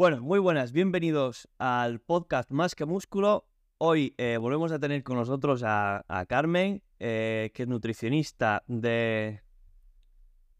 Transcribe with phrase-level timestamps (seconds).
[0.00, 3.46] Bueno, muy buenas, bienvenidos al podcast Más que Músculo.
[3.76, 9.42] Hoy eh, volvemos a tener con nosotros a, Carmen, eh, que es nutricionista de...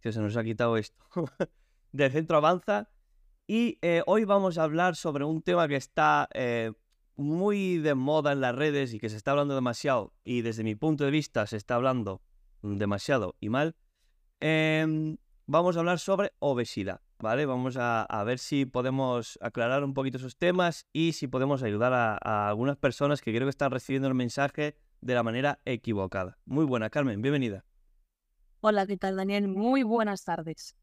[0.03, 1.03] Se nos ha quitado esto.
[1.93, 2.91] del Centro Avanza.
[3.47, 6.29] Y eh, hoy vamos a hablar sobre un tema que está
[7.17, 10.13] muy de moda en las redes y que se está hablando demasiado.
[10.23, 12.21] Y desde mi punto de vista se está hablando
[12.61, 13.75] demasiado y mal.
[14.41, 15.17] Em,
[15.47, 17.01] vamos a hablar sobre obesidad.
[17.21, 17.47] ¿Vale?
[17.47, 22.49] Vamos a, ver si podemos aclarar un poquito esos temas y si podemos ayudar a,
[22.49, 26.39] algunas personas que creo que están recibiendo el mensaje de la manera equivocada.
[26.45, 27.65] Muy buena, Carmen, bienvenida.
[28.61, 29.49] Hola, ¿qué tal, Daniel?
[29.49, 30.77] Muy buenas tardes.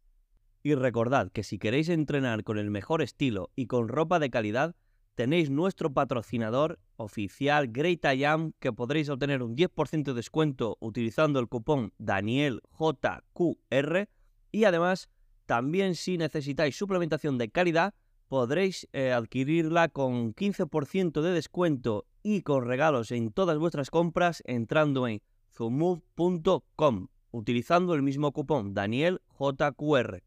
[0.64, 4.76] Y recordad que si queréis entrenar con el mejor estilo y con ropa de calidad,
[5.16, 11.48] tenéis nuestro patrocinador oficial Great I que podréis obtener un 10% de descuento utilizando el
[11.48, 14.10] cupón DanielJQR
[14.52, 15.10] y además
[15.48, 17.96] también si necesitáis suplementación de calidad,
[18.28, 25.08] podréis eh, adquirirla con 15% de descuento y con regalos en todas vuestras compras entrando
[25.08, 25.22] en
[25.56, 30.24] zoomove.com utilizando el mismo cupón DanielJQR.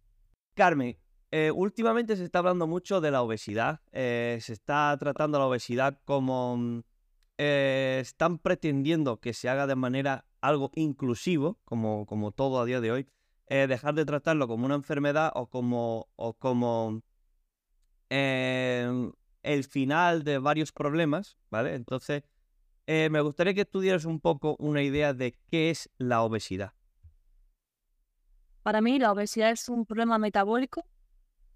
[0.54, 0.96] Carmen,
[1.30, 3.80] eh, últimamente se está hablando mucho de la obesidad.
[3.92, 6.56] Eh, se está tratando la obesidad como...
[6.56, 6.82] Mm,
[7.42, 12.92] están pretendiendo que se haga de manera algo inclusivo, como, como todo a día de
[12.92, 13.06] hoy.
[13.52, 17.02] Eh, dejar de tratarlo como una enfermedad o como, o como
[18.08, 19.10] em,
[19.42, 21.74] el final de varios problemas, ¿vale?
[21.74, 22.22] Entonces,
[22.86, 26.74] eh, me gustaría que tuvieras un poco una idea de qué es la obesidad.
[28.62, 30.86] Para mí, la obesidad es un problema metabólico,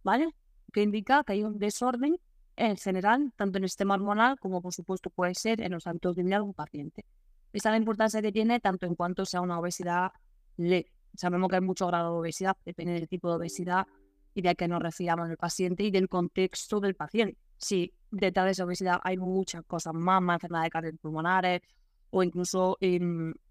[0.03, 0.34] ¿vale?
[0.72, 2.17] Que indica que hay un desorden
[2.56, 6.17] en general, tanto en el sistema hormonal como, por supuesto, puede ser en los hábitos
[6.17, 7.05] de vida de un paciente.
[7.53, 10.11] Esa es la importancia que tiene tanto en cuanto sea una obesidad
[10.56, 13.86] leve Sabemos que hay mucho grado de obesidad, depende del tipo de obesidad
[14.34, 17.38] y de a qué nos refiramos el paciente y del contexto del paciente.
[17.56, 21.62] Si detrás de esa obesidad hay muchas cosas más, más enfermedades cardiopulmonares
[22.10, 23.00] o incluso eh,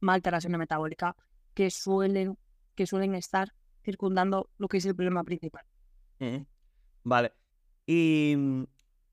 [0.02, 1.16] alteraciones metabólicas
[1.53, 2.38] que suelen,
[2.75, 3.53] que suelen estar
[3.84, 5.66] circundando lo que es el problema principal.
[7.03, 7.34] Vale.
[7.85, 8.63] ¿Y mm,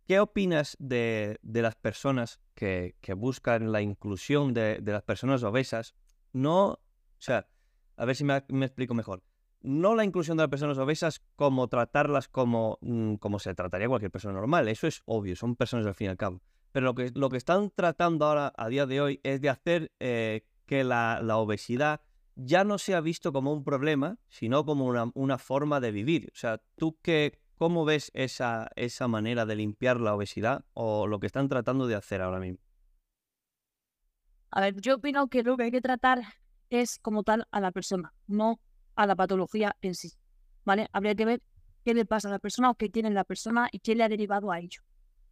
[0.07, 5.95] qué opinas de, las personas que, buscan la inclusión de, de, las personas obesas?
[6.33, 6.79] No, o
[7.19, 7.49] sea,
[8.01, 8.35] a ver si me,
[8.65, 9.23] explico mejor.
[9.61, 14.11] No la inclusión de las personas obesas como tratarlas como, mm, como se trataría cualquier
[14.11, 14.69] persona normal.
[14.69, 16.41] Eso es obvio, son personas al fin y al cabo.
[16.73, 19.93] Pero lo que, lo que están tratando ahora, a día de hoy, es de hacer
[20.01, 22.01] eh, que la, obesidad
[22.37, 26.31] ya no sea visto como un problema, sino como una, forma de vivir.
[26.33, 31.21] O sea, ¿tú qué, cómo ves esa, esa manera de limpiar la obesidad o lo
[31.21, 32.61] que están tratando de hacer ahora mismo?
[34.53, 36.40] A ver, yo opino que lo que hay que tratar
[36.71, 38.61] es como tal a la persona, no
[38.95, 40.13] a la patología en sí.
[40.65, 40.89] ¿Vale?
[40.93, 41.43] Habría que ver
[41.85, 44.09] qué le pasa a la persona o qué tiene la persona y qué le ha
[44.09, 44.83] derivado a ello.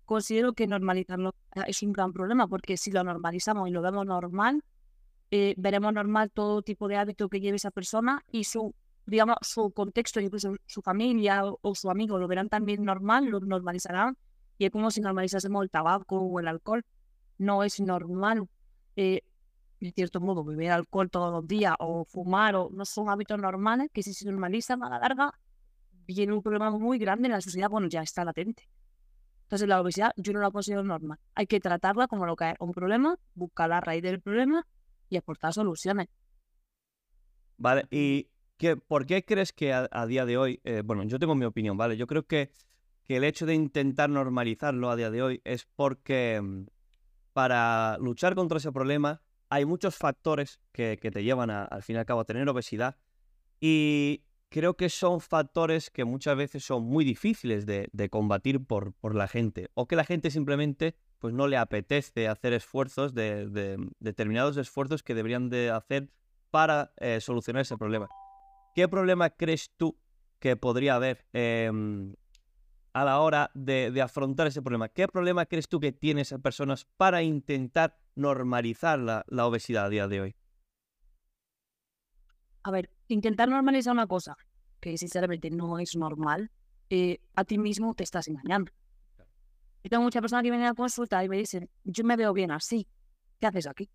[0.05, 1.35] Considero que normalizarlo
[1.67, 4.65] es un gran problema porque si lo normalizamos y lo vemos normal,
[5.31, 8.75] eh, veremos normal todo tipo de hábito que lleve esa persona y su,
[9.05, 14.17] digamos, su contexto, incluso su familia o, su amigo lo verán también normal, lo normalizarán.
[14.57, 16.85] Y es como si normalizásemos el tabaco o el alcohol.
[17.37, 18.49] No es normal.
[18.97, 19.23] Eh,
[19.81, 23.91] de cierto modo, beber alcohol todos los días o fumar o no son hábitos normales
[23.93, 25.33] que si se normalizan a la larga
[26.07, 28.69] viene un problema muy grande en la sociedad, bueno, ya está latente.
[29.43, 31.19] Entonces la obesidad yo no la considero normal.
[31.35, 34.67] Hay que tratarla como lo que es un problema, buscar la raíz del problema
[35.09, 36.09] y aportar soluciones.
[37.57, 41.35] Vale, ¿y qué, por qué crees que a, día de hoy, eh, bueno, yo tengo
[41.35, 41.97] mi opinión, ¿vale?
[41.97, 42.51] Yo creo que,
[43.05, 46.67] que el hecho de intentar normalizarlo a día de hoy es porque mm,
[47.33, 52.07] para luchar contra ese problema hay muchos factores que, te llevan al fin y al
[52.07, 52.97] cabo a tener obesidad
[53.61, 59.29] y creo que son factores que muchas veces son muy difíciles de, combatir por, la
[59.29, 65.03] gente o que la gente simplemente pues no le apetece hacer esfuerzos de, determinados esfuerzos
[65.03, 66.11] que deberían de hacer
[66.51, 68.09] para eh, solucionar ese problema.
[68.75, 69.99] ¿Qué problema crees tú
[70.39, 72.15] que podría haber em,
[72.93, 74.89] a la hora de, afrontar ese problema?
[74.89, 80.09] ¿Qué problema crees tú que tienen esas personas para intentar normalizar la, obesidad a día
[80.09, 80.37] de hoy?
[82.63, 84.37] A ver, intentar normalizar una cosa
[84.81, 86.51] que sinceramente no es normal,
[86.91, 88.73] eh, a ti mismo te estás engañando.
[89.83, 92.51] Yo tengo muchas personas que vienen a consulta y me dicen, yo me veo bien
[92.51, 92.87] así,
[93.41, 93.91] ¿qué haces aquí?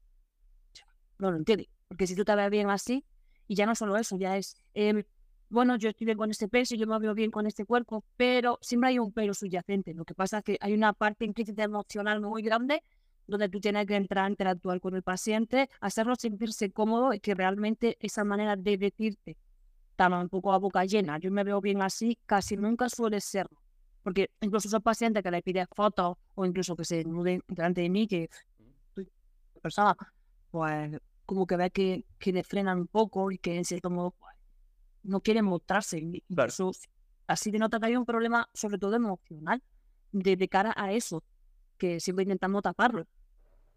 [1.20, 3.06] No lo entiendo, porque si tú te ves bien así,
[3.48, 5.04] y ya no solo eso, ya es, em,
[5.54, 8.58] bueno, yo estoy bien con este peso, yo me veo bien con este cuerpo, pero
[8.62, 9.94] siempre hay un pero subyacente.
[9.94, 12.84] Lo que pasa es que hay una parte implícita emocional muy grande
[13.28, 17.36] donde tú tienes que entrar a interactuar con el paciente, hacerlo sentirse cómodo y que
[17.36, 19.38] realmente esa manera de decirte
[19.92, 23.62] está un poco a boca llena, yo me veo bien así, casi nunca suele serlo.
[24.02, 27.90] Porque incluso esos pacientes que le piden fotos o incluso que se desnuden delante de
[27.90, 28.28] mí, que
[28.90, 29.08] estoy
[29.62, 29.96] persona,
[30.50, 34.12] pues como que ve que, que le frenan un poco y que en cierto modo
[34.20, 34.33] pues,
[35.04, 36.00] no quieren mostrarse.
[36.00, 36.72] Incluso
[37.28, 39.62] así denota que hay un problema, sobre todo emocional,
[40.12, 41.24] de, de cara a eso,
[41.78, 43.06] que siempre intentamos taparlo.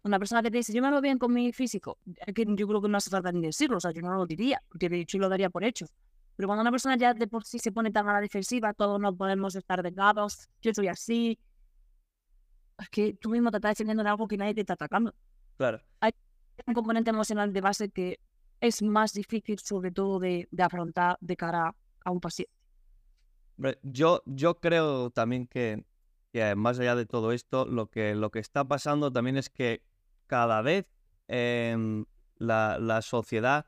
[0.03, 1.97] Una persona que te dice, yo me lo bien con mi físico,
[2.33, 4.61] que yo creo que no hace falta ni decirlo, o sea, yo no lo diría,
[4.69, 5.85] porque de hecho lo daría por hecho.
[6.35, 9.01] Pero cuando una persona ya de por sí se pone tan a la defensiva, todos
[9.01, 11.39] no podemos estar delgados, yo soy así,
[12.79, 15.13] es que tú mismo te estás defendiendo de algo que nadie te está atacando.
[15.57, 15.81] Claro.
[15.99, 16.11] Hay
[16.65, 18.19] un componente emocional de base que
[18.61, 22.53] es más difícil, sobre todo, de, de afrontar de cara a un paciente.
[23.81, 25.83] Yo, yo creo también que,
[26.55, 29.81] más allá de todo esto, lo que, lo que está pasando también es que
[30.27, 30.85] cada vez
[31.27, 32.03] eh,
[32.37, 33.65] la, la, sociedad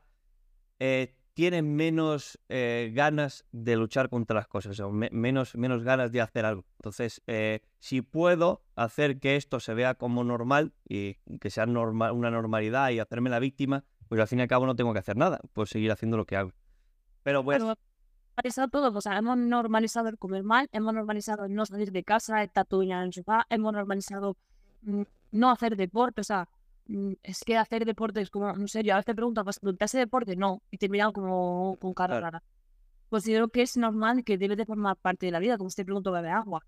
[0.78, 6.12] eh, tiene menos eh, ganas de luchar contra las cosas, o me, menos, menos ganas
[6.12, 6.64] de hacer algo.
[6.78, 12.12] Entonces, eh, si puedo hacer que esto se vea como normal y que sea normal,
[12.12, 14.98] una normalidad y hacerme la víctima, pues al fin y al cabo no tengo que
[14.98, 16.50] hacer nada, pues seguir haciendo lo que hago.
[17.22, 17.60] Pero pues...
[17.60, 17.76] Bueno,
[18.36, 22.02] normalizado todo, o sea, hemos normalizado el comer mal, hemos normalizado el no salir de
[22.02, 24.36] casa, estar todo en el sofá, hemos normalizado
[24.82, 26.48] mm, no hacer deporte, o sea,
[26.86, 29.84] mm, es que hacer deporte es como, en serio, a veces te preguntan, pues, ¿te
[29.84, 30.34] hace deporte?
[30.34, 32.24] No, y te miran como con cara Claro.
[32.24, 32.42] rara.
[33.10, 35.84] Considero que es normal, que debe de formar parte de la vida, como si te
[35.84, 36.66] pregunto, bebe agua.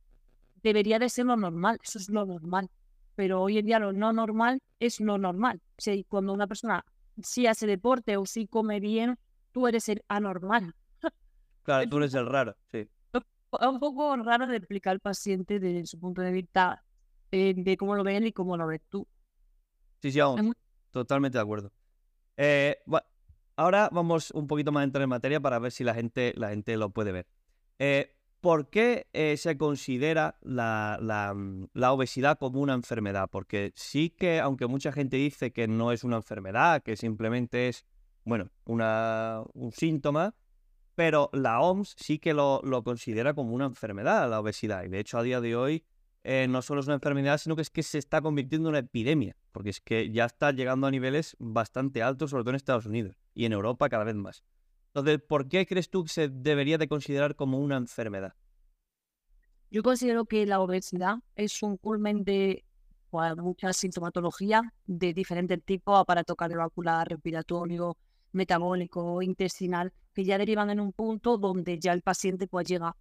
[0.62, 2.70] Debería de ser lo normal, eso es lo normal.
[3.16, 5.60] Pero hoy en día lo no normal es lo normal.
[5.76, 6.84] O sea, cuando una persona
[7.22, 9.18] sí hace deporte o sí come bien,
[9.52, 10.74] tú eres el anormal.
[11.62, 12.88] Claro, tú eres el raro, sí.
[13.14, 16.82] Es un poco raro de explicar al paciente desde su punto de vista
[17.30, 19.06] eh, de cómo lo ve él y cómo lo ves tú.
[20.00, 20.54] Sí, sí, muy-
[20.90, 21.70] totalmente de acuerdo.
[22.36, 22.78] Eh,
[23.56, 26.48] ahora vamos un poquito más a entrar en materia para ver si la gente, la
[26.50, 27.26] gente lo puede ver.
[27.78, 33.30] Eh, ¿por qué eh, se considera la, mm, la obesidad como una enfermedad?
[33.30, 37.86] Porque sí que, aunque mucha gente dice que no es una enfermedad, que simplemente es,
[38.24, 40.34] bueno, una, un síntoma,
[40.96, 44.84] pero la OMS sí que lo, lo considera como una enfermedad, la obesidad.
[44.84, 45.84] Y de hecho, a día de hoy,
[46.24, 48.78] eh, no solo es una enfermedad, sino que es que se está convirtiendo en una
[48.80, 52.86] epidemia, porque es que ya está llegando a niveles bastante altos, sobre todo en Estados
[52.86, 54.42] Unidos y en Europa cada vez más.
[54.94, 58.34] Entonces, ¿por qué crees tú que se debería de considerar como una enfermedad?
[59.70, 62.62] Yo considero que la obesidad es un culmen de
[63.08, 67.96] pues, mucha sintomatología de diferentes tipos, aparato cardiovascular, respiratorio,
[68.32, 72.94] metabólico, intestinal, que ya derivan en un punto donde ya el paciente pues llega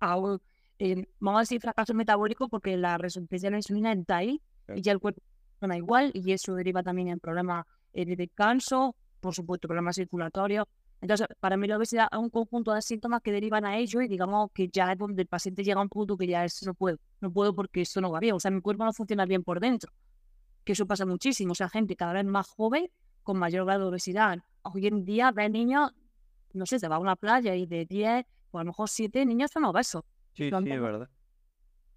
[0.00, 0.40] a un,
[0.80, 4.42] eh, vamos a decir, fracaso metabólico porque la resistencia a la insulina está ahí
[4.74, 5.22] y ya el cuerpo
[5.52, 10.66] funciona igual y eso deriva también en problemas eh, de descanso, por supuesto, problemas circulatorios.
[11.00, 14.08] Entonces, para mí la obesidad es un conjunto de síntomas que derivan a ello y
[14.08, 16.74] digamos que ya es donde el paciente llega a un punto que ya es, no
[16.74, 19.44] puedo, no puedo porque eso no va bien, o sea, mi cuerpo no funciona bien
[19.44, 19.92] por dentro,
[20.64, 22.90] que eso pasa muchísimo, o sea, gente cada vez más joven
[23.22, 24.38] con mayor grado de obesidad.
[24.62, 25.92] Hoy en día ves niños,
[26.54, 29.26] no sé, se va a una playa y de 10, pues a lo mejor 7
[29.26, 30.02] niños son obesos.
[30.32, 31.08] Sí, sí, es verdad.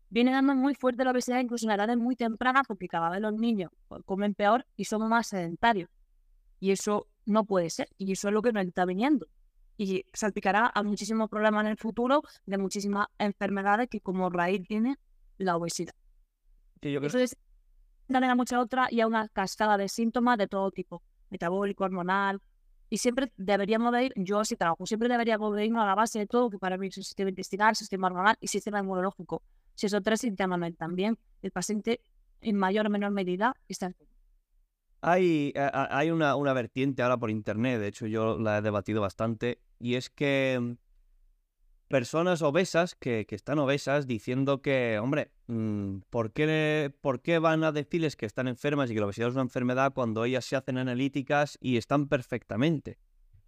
[0.10, 3.34] Viene dando muy fuerte la obesidad incluso en edades muy tempranas porque cada vez los
[3.34, 5.90] niños pues, comen peor y son más sedentarios.
[6.60, 7.88] Y eso no puede ser.
[7.98, 9.28] Y eso es lo que nos está viniendo.
[9.78, 14.98] Y salpicará a muchísimos problemas en el futuro de muchísimas enfermedades que como raíz tiene
[15.38, 15.94] la obesidad.
[16.82, 17.38] Sí, yo creo- Eso es
[18.08, 22.42] también a muchas otras y a una cascada de síntomas de todo tipo, metabólico, hormonal.
[22.90, 26.18] Y siempre deberíamos de ir, yo si trabajo, siempre deberíamos de irnos a la base
[26.20, 29.44] de todo, que para mí es el sistema intestinal, sistema hormonal y sistema inmunológico.
[29.76, 32.02] Si esos tres sistemas no están bien, el paciente
[32.42, 34.12] en mayor o menor medida está enfermo.
[35.02, 39.62] Hay, a- hay una, vertiente ahora por internet, de hecho yo la he debatido bastante,
[39.80, 40.74] y es que mm,
[41.88, 47.64] personas obesas, que, que están obesas, diciendo que, hombre, mm, ¿por qué, ¿por qué van
[47.64, 50.56] a decirles que están enfermas y que la obesidad es una enfermedad cuando ellas se
[50.56, 52.98] hacen analíticas y están perfectamente?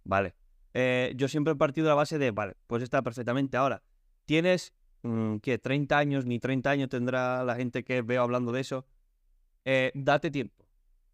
[0.04, 0.34] Vale.
[0.74, 3.56] Eh, yo siempre he partido de la base de, vale, pues está perfectamente.
[3.56, 3.82] Ahora,
[4.24, 5.58] tienes, mm, ¿qué?
[5.58, 8.86] 30 años, ni 30 años tendrá la gente que veo hablando de eso.
[9.64, 10.61] Eh, date tiempo.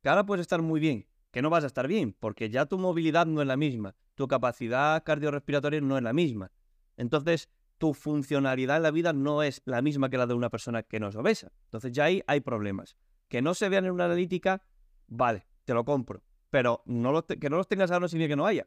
[0.08, 2.78] Que ahora puedes estar muy bien, que no vas a estar bien, porque ya tu
[2.78, 6.50] movilidad no es la misma, tu capacidad cardiorrespiratoria no es la misma.
[6.96, 10.82] Entonces, tu funcionalidad en la vida no es la misma que la de una persona
[10.82, 11.52] que no es obesa.
[11.64, 12.96] Entonces, ya ahí hay problemas.
[13.28, 14.62] Que no se vean en una analítica,
[15.08, 16.22] vale, te lo compro.
[16.48, 18.66] Pero que no los tengas ahora no significa que no haya.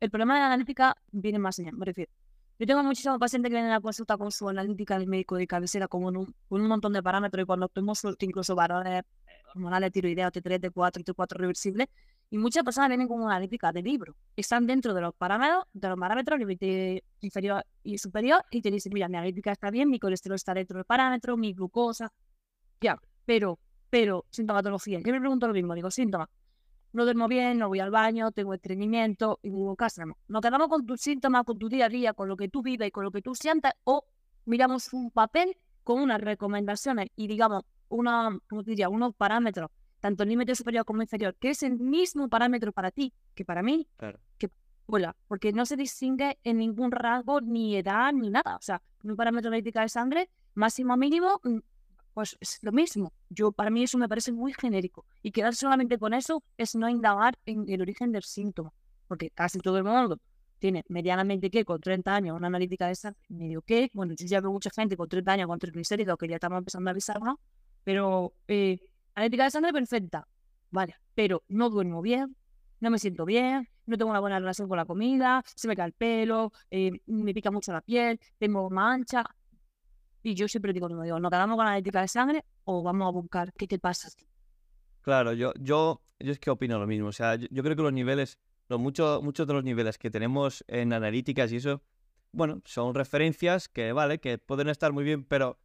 [0.00, 2.10] El problema de la analítica viene más allá, me refiero.
[2.58, 5.46] Yo tengo muchísimos pacientes que vienen a la consulta con su analítica del médico de
[5.46, 9.02] cabecera con un, un montón de parámetros y cuando tenemos incluso varones
[9.54, 11.88] hormonales, tiroideos, T3, T4, T4 reversibles
[12.30, 14.16] Y muchas personas vienen con una analítica de libro.
[14.36, 18.92] Están dentro de los parámetros, de los parámetros, límite inferior y superior, y te dicen,
[18.94, 22.12] mira, mi analítica está bien, mi colesterol está dentro del parámetro, mi glucosa.
[22.80, 23.58] Ya, pero,
[23.90, 25.00] pero, sintomatología.
[25.04, 26.28] Yo me pregunto lo mismo, digo, síntomas.
[26.92, 30.16] No duermo bien, no voy al baño, tengo estreñimiento, y digo, cástramo.
[30.26, 32.88] Nos quedamos con tus síntomas, con tu día a día, con lo que tú vives
[32.88, 34.04] y con lo que tú sientas, o
[34.44, 38.88] miramos un papel con unas recomendaciones y, digamos, una, ¿cómo diría?
[38.88, 39.70] unos parámetros
[40.00, 43.86] tanto límite superior como inferior, que es el mismo parámetro para ti que para mí,
[44.38, 44.50] que
[44.86, 48.56] vuela, porque no se distingue en ningún rasgo, ni edad, ni nada.
[48.56, 51.58] O sea, un parámetro de ética de sangre, máximo mínimo, mm,
[52.14, 53.12] pues es lo mismo.
[53.28, 55.06] Yo, para mí eso me parece muy genérico.
[55.22, 58.72] Y quedar solamente con eso es no indagar en el origen del síntoma,
[59.06, 60.18] porque casi todo el mundo
[60.58, 64.40] tiene medianamente que con 30 años una analítica de sangre, medio que, bueno, yo ya
[64.40, 67.38] veo mucha gente con 30 años con triglicéridos que ya estamos empezando a avisar, ¿no?
[67.84, 68.78] Pero eh,
[69.14, 70.26] Analítica de sangre perfecta.
[70.70, 72.36] Vale, pero no duermo bien,
[72.80, 75.88] no me siento bien, no tengo una buena relación con la comida, se me cae
[75.88, 79.24] el pelo, eh, me pica mucho la piel, tengo mancha.
[80.22, 83.08] Y yo siempre digo, no, digo, ¿nos quedamos con la analítica de sangre o vamos
[83.08, 84.08] a buscar qué te pasa?
[85.02, 87.08] Claro, yo, yo, yo es que opino lo mismo.
[87.08, 90.64] O sea, yo, creo que los niveles, los muchos, muchos de los niveles que tenemos
[90.68, 91.82] en analíticas y eso,
[92.32, 95.58] bueno, son referencias que, vale, que pueden estar muy bien, pero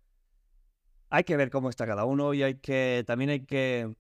[1.10, 3.96] hay que ver cómo está cada uno y hay que también hay que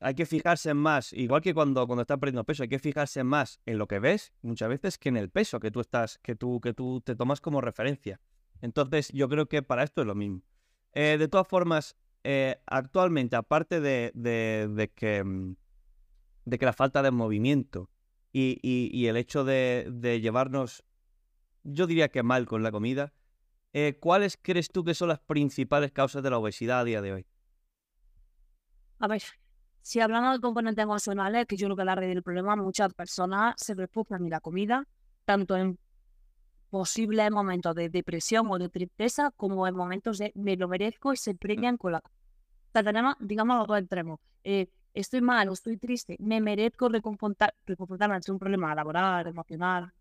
[0.00, 3.60] hay que fijarse más, igual que cuando, cuando estás perdiendo peso, hay que fijarse más
[3.66, 6.58] en lo que ves muchas veces que en el peso que tú estás, que tú,
[6.60, 8.18] que tú te tomas como referencia.
[8.62, 10.40] Entonces, yo creo que para esto es lo mismo.
[10.94, 15.56] Eh, de todas formas, eh, actualmente, aparte de, de, que, mm,
[16.46, 17.90] de que la falta de movimiento
[18.32, 20.82] y, y el hecho de, llevarnos,
[21.62, 23.12] yo diría que mal con la comida,
[23.72, 27.12] eh, ¿cuáles crees tú que son las principales causas de la obesidad a día de
[27.12, 27.26] hoy?
[28.98, 29.22] A ver,
[29.82, 33.54] si hablamos de componentes emocionales, que yo creo que la red del problema, muchas personas
[33.56, 34.86] se refugian en la comida,
[35.24, 35.78] tanto en
[36.68, 41.16] posibles momentos de depresión o de tristeza, como en momentos de me lo merezco y
[41.16, 44.20] se premian con la O sea, tenemos, digamos, los dos extremos.
[44.44, 49.92] Eh, estoy mal o estoy triste, me merezco reconfortarme ante un problema laboral, emocional,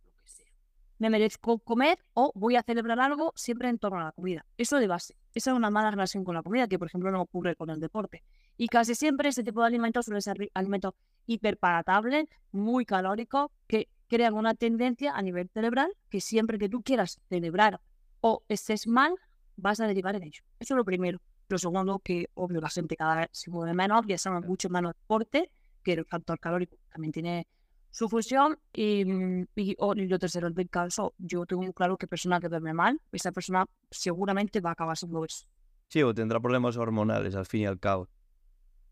[0.99, 4.45] me merezco comer o voy a celebrar algo siempre en torno a la comida.
[4.57, 5.15] Eso de base.
[5.33, 7.79] Esa es una mala relación con la comida que, por ejemplo, no ocurre con el
[7.79, 8.23] deporte.
[8.57, 10.93] Y casi siempre ese tipo de alimentos suelen ser alimentos
[11.25, 17.19] hiperpalatables, muy calóricos, que crean una tendencia a nivel cerebral que siempre que tú quieras
[17.29, 17.79] celebrar
[18.21, 19.15] o estés mal,
[19.55, 20.41] vas a derivar en ello.
[20.59, 21.21] Eso es lo primero.
[21.47, 24.93] Lo segundo, que obvio la gente cada vez se mueve menos, ya saben mucho menos
[24.93, 25.51] deporte,
[25.83, 27.47] que el factor calórico también tiene
[27.91, 31.97] su función y, mm, y, oh, y lo tercero, el caso, yo tengo muy claro
[31.97, 35.45] que persona que duerme mal, esa persona seguramente va a acabar siendo eso.
[35.87, 38.09] Sí, o tendrá problemas hormonales al fin y al cabo.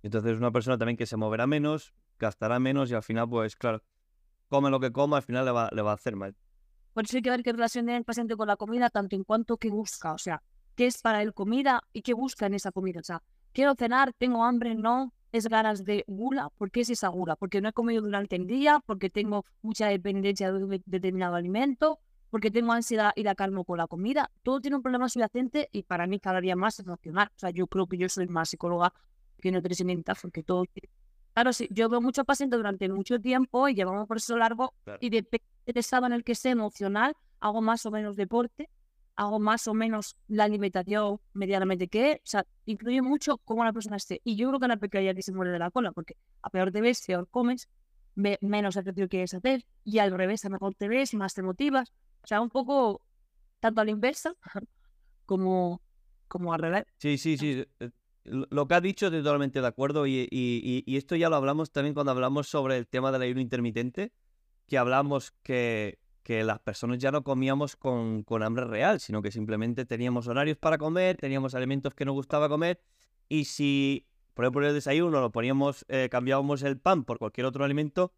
[0.01, 3.83] Entonces una persona también que se moverá menos, gastará menos y al final, pues claro,
[4.47, 6.35] come lo que coma, al final le va, le va a hacer mal.
[6.93, 9.23] Por eso hay que ver qué relación tiene el paciente con la comida, tanto en
[9.23, 10.41] cuanto que busca, o sea,
[10.75, 12.99] qué es para él comida y qué busca en esa comida.
[13.01, 13.21] O sea,
[13.53, 16.49] quiero cenar, tengo hambre, no, es ganas de gula.
[16.57, 17.35] ¿Por qué es esa gula?
[17.35, 21.99] Porque no he comido durante el día, porque tengo mucha dependencia de un determinado alimento,
[22.29, 24.29] porque tengo ansiedad y la calmo con la comida.
[24.43, 27.29] Todo tiene un problema subyacente y para mí cada día más emocional.
[27.35, 28.93] O sea, yo creo que yo soy más psicóloga
[29.39, 30.65] que nutricionista porque todo...
[31.33, 35.09] Claro, sí, yo veo muchos pacientes durante mucho tiempo y llevamos un proceso largo y
[35.09, 38.69] depende del estado en el que sea emocional, hago más o menos deporte
[39.17, 43.97] hago más o menos la alimentación medianamente que o sea, incluye mucho cómo la persona
[43.97, 44.21] esté.
[44.23, 46.71] Y yo creo que la pequeña que se muere de la cola, porque a peor
[46.71, 47.67] te ves, peor comes,
[48.15, 51.91] menos ejercicio quieres hacer, y al revés, a mejor te ves, más te motivas.
[52.23, 53.01] O sea, un poco
[53.59, 54.35] tanto a la inversa
[55.25, 55.81] como,
[56.27, 56.85] como al revés.
[56.97, 57.65] Sí, sí, sí.
[57.79, 57.89] Eh,
[58.23, 60.05] lo que ha dicho, estoy totalmente de acuerdo.
[60.05, 63.41] Y, y, y esto ya lo hablamos también cuando hablamos sobre el tema del ayuno
[63.41, 64.11] intermitente,
[64.67, 65.97] que hablamos que
[66.27, 70.57] que las personas ya no comíamos con, con, hambre real, sino que simplemente teníamos horarios
[70.57, 72.81] para comer, teníamos alimentos que nos gustaba comer,
[73.29, 77.63] y si, por ejemplo, el desayuno lo poníamos, eh, cambiábamos el pan por cualquier otro
[77.63, 78.11] alimento,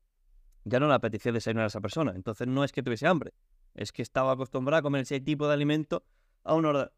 [0.63, 2.13] ya no le apetecía desayunar a esa persona.
[2.15, 3.31] Entonces no es que tuviese hambre,
[3.75, 6.03] es que estaba acostumbrada a comer ese tipo de alimento
[6.43, 6.91] a una hora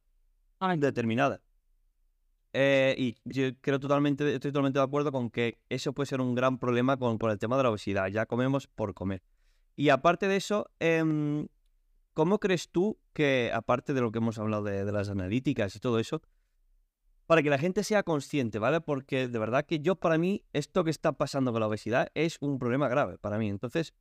[0.77, 1.41] determinada.
[2.53, 6.36] Eh, y yo creo totalmente, estoy totalmente de acuerdo con que eso puede ser un
[6.36, 8.08] gran problema con, con el tema de la obesidad.
[8.08, 9.22] Ya comemos por comer.
[9.75, 11.48] Y aparte de eso, em,
[12.13, 16.00] ¿cómo crees tú que, aparte de lo que hemos hablado de, las analíticas y todo
[16.00, 16.22] eso,
[17.25, 18.82] para que la gente sea consciente, ¿vale?
[18.82, 22.38] Porque de verdad que yo, para mí, esto que está pasando con la obesidad es
[22.42, 23.48] un problema grave para mí.
[23.48, 23.94] Entonces,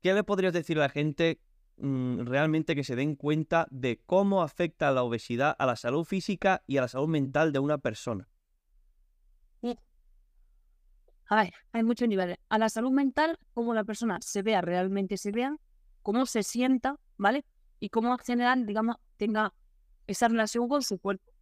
[0.00, 1.40] ¿qué le podrías decir a la gente
[1.76, 6.62] mm, realmente que se den cuenta de cómo afecta la obesidad a la salud física
[6.66, 8.28] y a la salud mental de una persona?
[11.28, 12.38] A ver, hay muchos niveles.
[12.48, 15.56] A la salud mental, cómo la persona se vea, realmente se vea,
[16.02, 17.44] cómo se sienta, ¿vale?
[17.80, 19.52] Y cómo en general, digamos, tenga
[20.06, 21.32] esa relación con su cuerpo,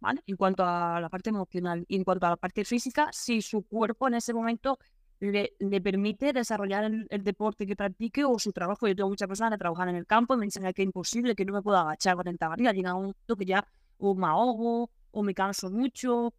[0.00, 0.22] ¿vale?
[0.26, 3.62] En cuanto a la parte emocional y en cuanto a la parte física, si su
[3.62, 4.78] cuerpo en ese momento
[5.20, 8.88] le, le permite desarrollar el, el deporte que practique o su trabajo.
[8.88, 11.36] Yo tengo muchas personas que trabajan en el campo y me dicen que es imposible,
[11.36, 12.74] que no me puedo agachar 40 barrigas.
[12.74, 13.64] Llega un momento que ya
[13.98, 16.34] o me ahogo o me canso mucho.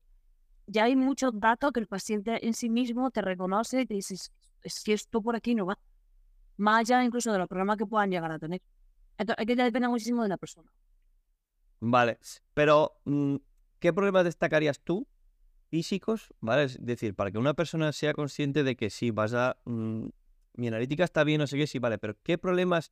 [0.68, 4.16] Ya hay muchos datos que el paciente en sí mismo te reconoce y te dice,
[4.62, 5.78] es que esto por aquí no va.
[6.58, 8.62] Más allá incluso de los problemas que puedan llegar a tener.
[9.18, 10.72] Entonces, es que ya depende muchísimo de la persona.
[11.80, 12.18] Vale,
[12.54, 13.36] pero mm,
[13.80, 15.08] ¿qué problemas destacarías tú
[15.70, 16.34] físicos?
[16.40, 16.64] ¿Vale?
[16.64, 19.58] Es decir, para que una persona sea consciente de que sí, vas a...
[19.66, 20.06] mm,
[20.56, 22.92] mi analítica está bien, no sé qué, sí, vale, pero ¿qué problemas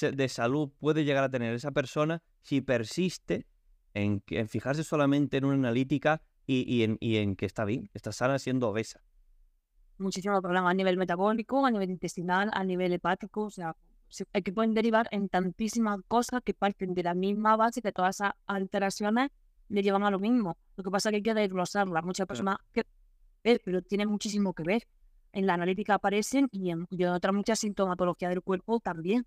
[0.00, 3.46] de salud puede llegar a tener esa persona si persiste
[3.92, 7.90] en, en fijarse solamente en una analítica y, y en, y en que está bien,
[7.94, 9.00] está sana siendo obesa?
[9.98, 13.42] Muchísimos problemas a nivel metabólico, a nivel intestinal, a nivel hepático.
[13.44, 13.76] O sea,
[14.08, 17.92] se- eh, que pueden derivar en tantísimas cosas que parten de la misma base que
[17.92, 19.30] todas esas alteraciones
[19.68, 20.56] le llevan a lo mismo.
[20.76, 22.04] Lo que pasa es que hay que desglosarlas.
[22.04, 22.84] Muchas personas que
[23.44, 24.82] ver, pero tiene muchísimo que ver.
[25.32, 29.26] En la analítica aparecen y en, y en otras muchas sintomatologías del cuerpo también.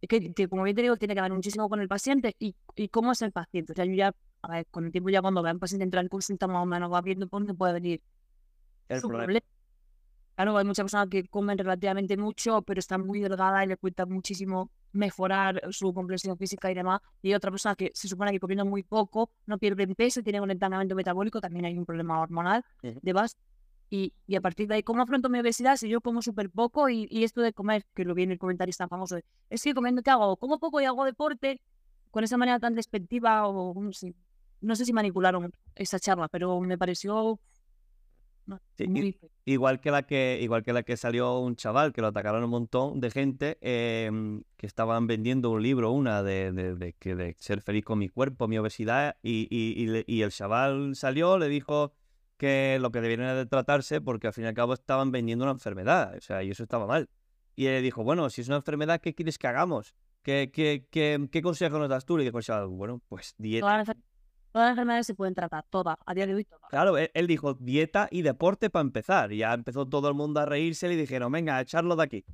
[0.00, 2.88] Es que, como bien te digo, tiene que ver muchísimo con el paciente y, y
[2.88, 3.72] cómo es el paciente.
[3.72, 6.04] O sea, yo ya, a ver, con el tiempo ya cuando vea un paciente entrar
[6.04, 8.02] en consulta más o menos va viendo por dónde puede venir
[8.88, 9.24] El su problema.
[9.24, 9.46] problema.
[10.36, 14.06] Claro, hay muchas personas que comen relativamente mucho, pero están muy delgadas y les cuesta
[14.06, 17.00] muchísimo mejorar su complexión física y demás.
[17.22, 20.42] Y hay otras personas que se supone que comiendo muy poco no pierden peso tienen
[20.42, 23.00] un entrenamiento metabólico, también hay un problema hormonal Ujú.
[23.02, 23.36] de base.
[23.90, 26.88] Y, y a partir de ahí, ¿cómo afronto mi obesidad si yo como súper poco
[26.88, 30.02] y, y esto de comer, que lo viene el comentarista famoso, de, es que comiendo,
[30.02, 30.36] ¿qué hago?
[30.36, 31.60] Como poco y hago deporte
[32.10, 34.14] con esa manera tan despectiva o no sé,
[34.60, 37.38] no sé si manipularon esa charla, pero me pareció
[38.48, 39.20] no, Sí, muy.
[39.44, 42.50] Igual que la que, igual que la que salió un chaval que lo atacaron un
[42.50, 47.60] montón de gente em, que estaban vendiendo un libro, una de, de, de de ser
[47.60, 51.92] feliz con mi cuerpo, mi obesidad, y, y, y, el chaval salió, le dijo
[52.38, 55.44] que lo que debían era de tratarse porque al fin y al cabo estaban vendiendo
[55.44, 57.10] una enfermedad, o sea, y eso estaba mal.
[57.54, 59.94] Y él dijo, bueno, si es una enfermedad, ¿qué quieres que hagamos?
[60.22, 62.18] ¿Qué, qué, qué, qué consejo nos das tú?
[62.18, 63.84] Y dijo el chaval, bueno, pues dieta.
[64.52, 66.68] Todas las, enfermedades se pueden tratar, todas, a día de hoy todas.
[66.70, 69.32] Claro, él, él dijo dieta y deporte para empezar.
[69.32, 72.24] Y ya empezó todo el mundo a reírse y dijeron, venga, a echarlo de aquí.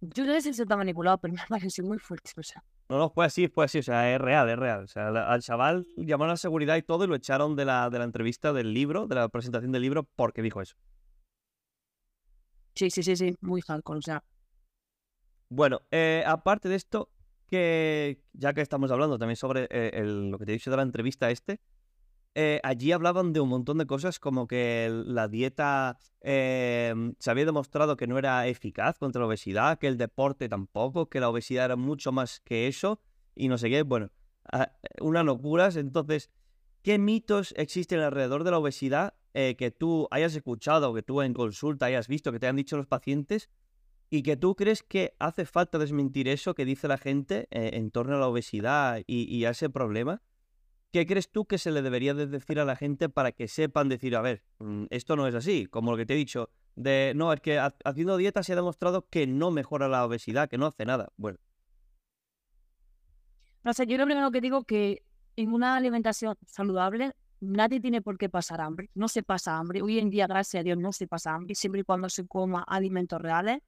[0.00, 2.30] Yo no sé si se está manipulado, pero me pareció muy fuerte.
[2.36, 4.84] O sea, No, no, fue así, fue así, o sea, es real, es real.
[4.84, 7.90] O sea, al chaval llamaron a la seguridad y todo y lo echaron de la,
[7.90, 10.76] de la entrevista del libro, de la presentación del libro, porque dijo eso.
[12.74, 13.98] sí, sí, sí, sí, muy hardcore.
[13.98, 14.22] O sea,
[15.48, 17.10] Bueno, eh, aparte de esto,
[17.46, 20.82] que ya que estamos hablando también sobre eh, lo que te he dicho de la
[20.82, 21.60] entrevista este,
[22.34, 27.46] eh, allí hablaban de un montón de cosas como que la dieta eh, se había
[27.46, 31.64] demostrado que no era eficaz contra la obesidad, que el deporte tampoco, que la obesidad
[31.66, 33.00] era mucho más que eso
[33.34, 33.82] y no sé qué.
[33.82, 34.10] Bueno,
[34.52, 35.76] ah, unas locuras.
[35.76, 36.30] Entonces,
[36.82, 41.84] ¿qué mitos existen alrededor de la obesidad que tú hayas escuchado, que tú en consulta
[41.84, 43.50] hayas visto, que te han dicho los pacientes?
[44.10, 47.90] Y que tú crees que hace falta desmentir eso que dice la gente eh, en
[47.90, 50.22] torno a la obesidad y, a ese problema.
[50.92, 53.88] ¿Qué crees tú que se le debería de decir a la gente para que sepan
[53.88, 55.66] decir, a ver, mm, esto no es así?
[55.66, 58.56] Como lo que te he dicho, de no, es que ha- haciendo dieta se ha
[58.56, 61.08] demostrado que no mejora la obesidad, que no hace nada.
[61.16, 61.38] Bueno,
[63.64, 65.02] no sé, yo lo primero que digo que
[65.34, 68.90] en una alimentación saludable nadie tiene por qué pasar hambre.
[68.94, 69.82] No se pasa hambre.
[69.82, 72.62] Hoy en día, gracias a Dios, no se pasa hambre, siempre y cuando se coma
[72.62, 73.58] alimentos reales.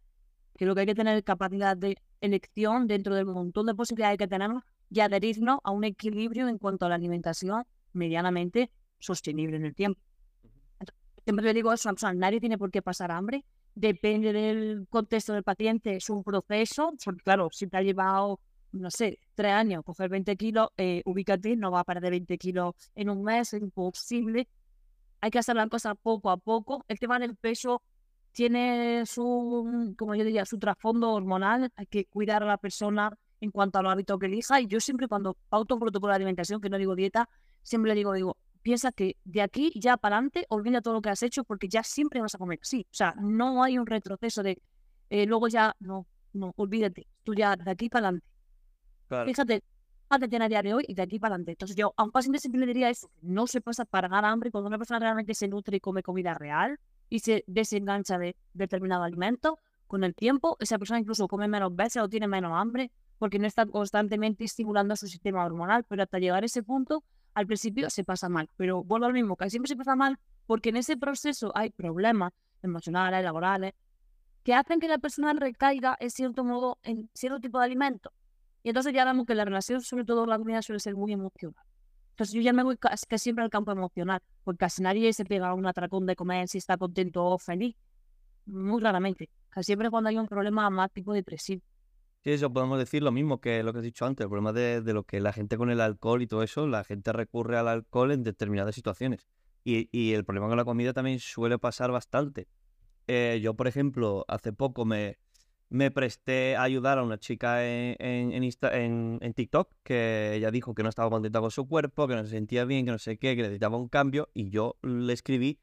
[0.59, 4.65] Creo que hay que tener capacidad de elección dentro del montón de posibilidades que tenemos
[4.91, 10.01] y adherirnos a un equilibrio en cuanto a la alimentación medianamente sostenible en el tiempo.
[10.81, 13.45] Entonces, siempre le digo eso nadie tiene por qué pasar hambre,
[13.77, 18.41] depende del contexto del paciente, es un proceso, porque claro, si te ha llevado,
[18.73, 22.75] no sé, tres años coger 20 kilos, eh, ubícate, no va a perder 20 kilos
[22.97, 24.49] en un mes, es imposible.
[25.21, 26.85] Hay que hacer las cosas poco a poco.
[26.89, 27.83] El tema del peso
[28.33, 33.11] tiene su, como yo diría, su trasfondo hormonal, hay que cuidar a la persona
[33.41, 34.61] en cuanto a los hábitos que elija.
[34.61, 37.29] Y yo siempre cuando pauto un protocolo de alimentación, que no digo dieta,
[37.63, 41.11] siempre le digo, digo, piensa que de aquí ya para adelante olvida todo lo que
[41.11, 42.87] has hecho porque ya siempre vas a comer así.
[42.91, 44.61] O sea, no hay un retroceso de
[45.11, 48.27] eh, luego ya, no, no, olvídate, tú ya de aquí para adelante.
[49.09, 49.27] claro.
[49.27, 49.63] Fíjate,
[50.11, 51.53] fíjate a día de hoy y de aquí para adelante.
[51.53, 54.51] Entonces yo a un paciente siempre le diría eso, no se pasa para ganar hambre
[54.51, 59.03] cuando una persona realmente se nutre y come comida real y se desengancha de determinado
[59.05, 63.39] alimento, con el tiempo esa persona incluso come menos veces o tiene menos hambre porque
[63.39, 67.03] no está constantemente estimulando su sistema hormonal, pero hasta llegar a ese punto,
[67.35, 68.49] al principio se pasa mal.
[68.57, 72.33] Pero vuelvo al mismo, que siempre se pasa mal porque en ese proceso hay problemas
[72.63, 73.75] emocionales, laborales,
[74.45, 78.13] que hacen que la persona recaiga en cierto modo en cierto tipo de alimento.
[78.63, 81.65] Y entonces ya vemos que la relación, sobre todo la comida, suele ser muy emocional.
[82.19, 85.51] Entonces yo ya me voy casi siempre al campo emocional, porque casi nadie se pega
[85.51, 87.77] a un atracón de comer si está contento o feliz.
[88.45, 89.31] Muy raramente.
[89.51, 91.63] Casi siempre cuando hay un problema más tipo depresivo.
[92.25, 94.81] Sí, eso podemos decir lo mismo que lo que has dicho antes, el problema de,
[94.81, 97.69] de lo que la gente con el alcohol y todo eso, la gente recurre al
[97.69, 99.29] alcohol en determinadas situaciones.
[99.63, 102.49] Y, y el problema con la comida también suele pasar bastante.
[103.07, 105.19] Eh, yo, por ejemplo, hace poco me,
[105.71, 107.97] me presté a ayudar a una chica en,
[108.33, 112.15] en, Insta- en- TikTok que ella dijo que no estaba contenta con su cuerpo, que
[112.15, 115.13] no se sentía bien, que no sé qué, que necesitaba un cambio y yo le
[115.13, 115.59] escribí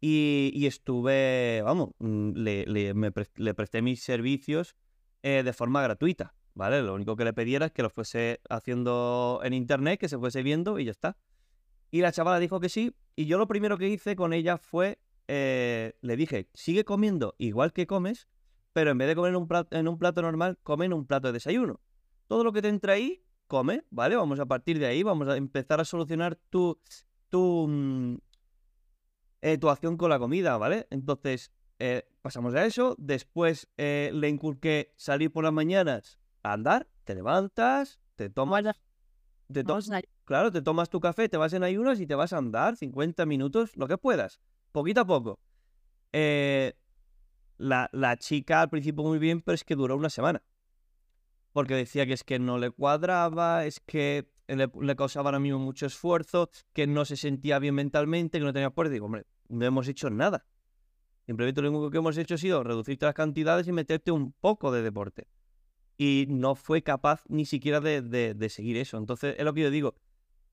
[0.00, 4.76] y, y estuve, vamos, mm, le, le- presté mis servicios
[5.22, 6.80] eh, de forma gratuita, ¿vale?
[6.82, 10.18] Lo único que le pedí era es que lo fuese haciendo en internet, que se
[10.18, 11.18] fuese viendo y ya está.
[11.90, 14.98] Y la chavala dijo que sí y yo lo primero que hice con ella fue,
[15.28, 18.28] eh, le dije, sigue comiendo igual que comes,
[18.72, 21.06] pero en vez de comer en un, plato, en un plato normal, come en un
[21.06, 21.80] plato de desayuno.
[22.28, 24.16] Todo lo que te entre ahí, come, ¿vale?
[24.16, 26.78] Vamos a partir de ahí, vamos a empezar a solucionar tu,
[27.30, 28.16] tu, mm,
[29.42, 30.86] eh, tu acción con la comida, ¿vale?
[30.90, 32.94] Entonces, eh, pasamos a eso.
[32.98, 38.64] Después eh, le inculqué salir por las mañanas a andar, te levantas, te tomas...
[39.52, 39.74] Te to-
[40.24, 43.26] Claro, te tomas tu café, te vas en ayunas y te vas a andar 50
[43.26, 44.40] minutos, lo que puedas,
[44.72, 45.40] poquito a poco.
[46.12, 46.74] Eh,
[47.60, 50.42] la, la chica al principio muy bien, pero es que duró una semana.
[51.52, 55.58] Porque decía que es que no le cuadraba, es que le, le causaba ahora mismo
[55.58, 58.92] mucho esfuerzo, que no se sentía bien mentalmente, que no tenía fuerza.
[58.92, 60.46] Digo, hombre, no hemos hecho nada.
[61.26, 64.72] Simplemente lo único que hemos hecho ha sido reducirte las cantidades y meterte un poco
[64.72, 65.28] de deporte.
[65.98, 68.96] Y no fue capaz ni siquiera de, de- seguir eso.
[68.96, 69.94] Entonces, es lo que yo digo.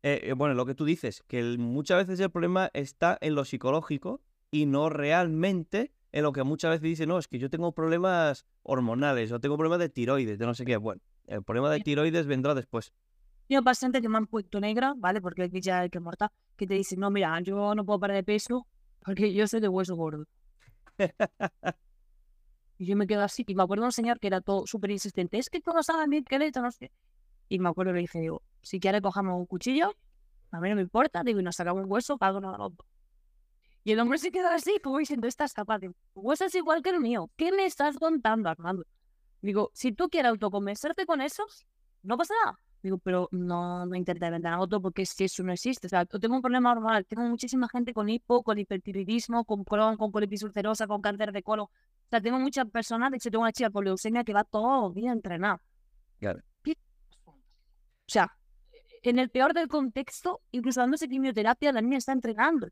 [0.04, 3.46] Eh, eh, bueno, lo que tú dices, que muchas veces el problema está en lo
[3.46, 7.72] psicológico y no realmente en lo que muchas veces dicen, no, es que yo tengo
[7.72, 10.78] problemas hormonales o tengo problemas de tiroides, de no sé qué.
[10.78, 12.93] Bueno, el problema de tiroides vendrá después.
[13.48, 15.22] Tengo pacientes que me han puesto negra, ¿vale?
[15.22, 18.15] Porque aquí ya hay que morta, que te dicen, no, mira, yo no puedo parar
[18.17, 18.67] de peso
[19.04, 20.26] porque yo soy de hueso gordo.
[22.80, 25.39] Y yo me quedo así, y me acuerdo un señor que era todo súper insistente,
[25.39, 26.91] es que tú no sabes mi esqueleto, no sé.
[27.50, 29.96] Y me acuerdo que le dije, digo, si quieres cojamos un cuchillo,
[30.52, 32.76] a mí no me importa, digo, y nos sacamos un hueso, cada uno de los
[32.76, 32.88] dos.
[33.88, 35.93] Y el hombre se quedó así, como diciendo, estás capaz de...
[36.41, 38.84] Es igual que el mío, ¿qué me estás contando, Armando?
[39.41, 41.45] Digo, si tú quieres autoconvencerte con eso,
[42.04, 42.60] no pasa nada.
[42.84, 45.88] Digo, pero no, no intentes vender auto porque es que eso no existe.
[45.88, 47.06] O sea, yo tengo un problema hormonal.
[47.06, 51.41] Tengo muchísima gente con hipo, con hipertiroidismo, con Crohn, con colitis ulcerosa, con cáncer de
[51.41, 51.67] colon.
[51.67, 53.10] O sea, tengo muchas personas.
[53.12, 55.62] De hecho, tengo una chica con leucemia que va todos los días a entrenar.
[56.19, 56.41] Claro.
[57.26, 57.36] O
[58.06, 58.38] sea,
[59.02, 62.67] en el peor del contexto, incluso dándose quimioterapia, la niña está entrenando.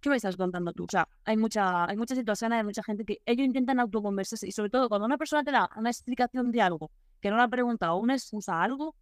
[0.00, 0.84] ¿Qué me estás contando tú?
[0.84, 4.52] O sea, hay, mucha, hay muchas situaciones, hay mucha gente que ellos intentan autoconversarse y
[4.52, 7.48] sobre todo cuando una persona te da una explicación de algo que no le ha
[7.48, 8.94] preguntado o una excusa a algo,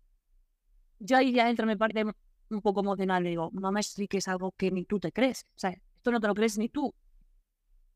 [0.99, 2.05] yo ahí ya entra mi parte
[2.51, 5.45] un poco emocional y digo, no me expliques algo que ni tú te crees.
[5.55, 6.93] O sea, esto no te lo crees ni tú.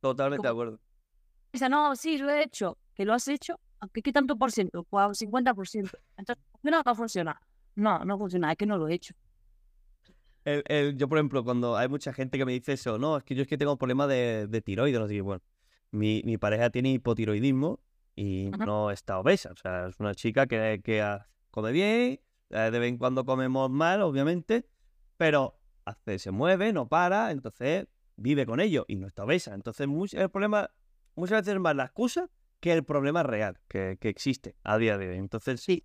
[0.00, 0.78] Totalmente de acuerdo.
[1.52, 2.78] Dice, no, sí, lo he hecho.
[2.94, 3.58] ¿Que lo has hecho?
[3.92, 4.84] ¿Qué, qué tanto por ciento?
[4.84, 5.90] Pues un 50%.
[6.16, 7.40] Entonces, ¿por qué no, no funciona?
[7.74, 9.14] No, no funciona, es que no lo he hecho.
[10.44, 13.24] El- el- yo, por ejemplo, cuando hay mucha gente que me dice eso, no, es
[13.24, 15.42] que yo es que tengo problemas de, de tiroides, no sé qué, bueno,
[15.92, 17.80] mi, mi pareja tiene hipotiroidismo
[18.16, 22.70] y no está obesa, o sea, es una chica que, que ah, come bien, eh,
[22.72, 24.66] de vez en cuando comemos mal, obviamente,
[25.16, 29.54] pero hace, se mueve, no para, entonces vive con ello y no está obesa.
[29.54, 30.70] Entonces, much- el problema
[31.14, 32.28] muchas veces es más la excusa
[32.60, 35.16] que el problema real que, que existe a día de hoy.
[35.16, 35.84] Entonces, Sí.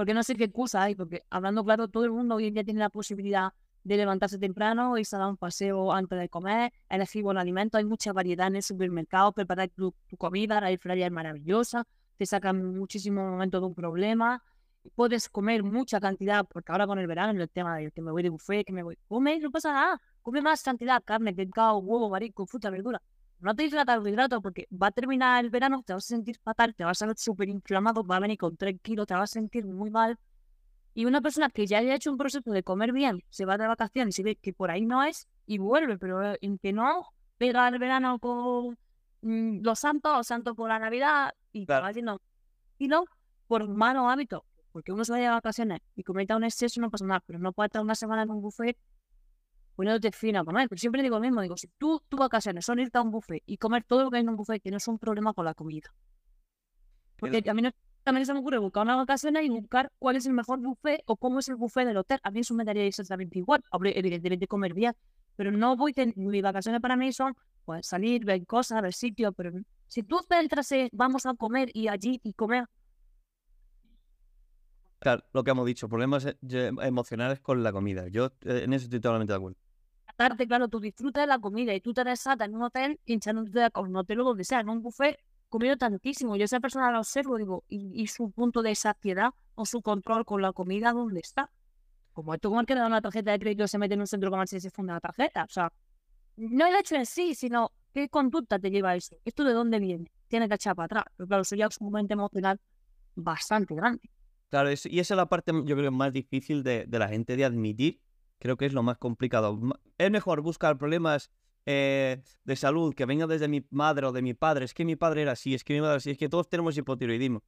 [0.00, 2.64] Porque no sé qué excusa hay, porque hablando claro, todo el mundo hoy en día
[2.64, 3.52] tiene la posibilidad
[3.84, 7.84] de levantarse temprano, irse a dar un paseo antes de comer, elegir buen alimento, hay
[7.84, 11.86] mucha variedad en el supermercado, preparar tu, comida, la airfryer es maravillosa,
[12.16, 14.42] te sacan muchísimo momento de un problema,
[14.94, 18.22] puedes comer mucha cantidad, porque ahora con el verano, el tema de que me voy
[18.22, 22.08] de buffet, que me voy, come, no pasa nada, come más cantidad, carne, pescado, huevo,
[22.08, 23.02] marisco, fruta, verdura.
[23.40, 26.74] No te dice carbohidratos porque va a terminar el verano, te vas a sentir fatal,
[26.74, 29.32] te vas a ver súper inflamado, va a venir con 3 kilos, te vas a
[29.32, 30.18] sentir muy mal.
[30.92, 33.66] Y una persona que ya haya hecho un proceso de comer bien, se va de
[33.66, 37.06] vacaciones y ve que por ahí no es y vuelve, pero eh, en que no
[37.38, 38.76] pega el verano con
[39.22, 41.84] mm, los santos, los santos por la Navidad y Claro.
[41.84, 42.20] va haciendo
[42.78, 43.04] y no
[43.46, 44.42] por malos hábitos.
[44.72, 47.52] Porque uno se vaya de vacaciones y cometa un exceso no pasa nada, pero no
[47.52, 48.76] puede estar una semana en un buffet
[49.80, 50.68] poniéndote fino a comer.
[50.68, 53.42] Pero siempre digo lo mismo, digo, si tú, tus vacaciones son irte a un buffet
[53.46, 55.88] y comer todo lo que hay en un buffet, tienes un problema con la comida.
[57.18, 57.70] Porque a mí no-
[58.04, 61.16] también se me ocurre buscar una vacaciones y buscar cuál es el mejor buffet o
[61.16, 62.18] cómo es el buffet del hotel.
[62.22, 63.62] A mí eso me daría exactamente igual.
[63.70, 64.94] Hombre, evidentemente comer bien,
[65.36, 69.32] Pero no voy, ten- mis vacaciones para mí son pues salir, ver cosas, ver sitios,
[69.36, 69.50] pero
[69.86, 72.64] si tú centras en vamos a comer y allí y comer,
[74.98, 76.36] Claro, lo que hemos dicho, problemas eh,
[76.82, 78.08] emocionales con la comida.
[78.08, 79.58] Yo eh, en eso estoy totalmente de acuerdo.
[80.20, 83.70] Tarde, claro, tú disfrutas de la comida y tú te desatas en un hotel, hinchándote
[83.70, 86.36] con un hotel o donde sea, en un buffet, comiendo tantísimo.
[86.36, 90.26] Yo esa persona la observo, digo, y, y su punto de saciedad o su control
[90.26, 91.50] con la comida, ¿dónde está?
[92.12, 94.06] Como esto como el que le da una tarjeta de crédito se mete en un
[94.06, 95.44] centro comercial y se funda la tarjeta.
[95.44, 95.72] O sea,
[96.36, 99.16] no el hecho en sí, sino qué conducta te lleva a eso.
[99.24, 100.12] ¿Esto de dónde viene?
[100.28, 101.04] Tiene que echar para atrás.
[101.16, 102.60] Pero claro, eso ya es un momento emocional
[103.14, 104.02] bastante grande.
[104.50, 107.44] Claro, y esa es la parte, yo creo, más difícil de, de la gente de
[107.46, 108.02] admitir.
[108.40, 109.60] Creo que es lo más complicado.
[109.98, 111.30] Es mejor buscar problemas
[111.66, 114.64] eh, de salud que vengan desde mi madre o de mi padre.
[114.64, 116.48] Es que mi padre era así, es que mi madre era así, es que todos
[116.48, 117.42] tenemos hipotiroidismo.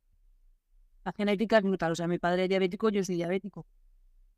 [1.02, 1.92] La genética es brutal.
[1.92, 3.66] O sea, mi padre es diabético, yo soy diabético.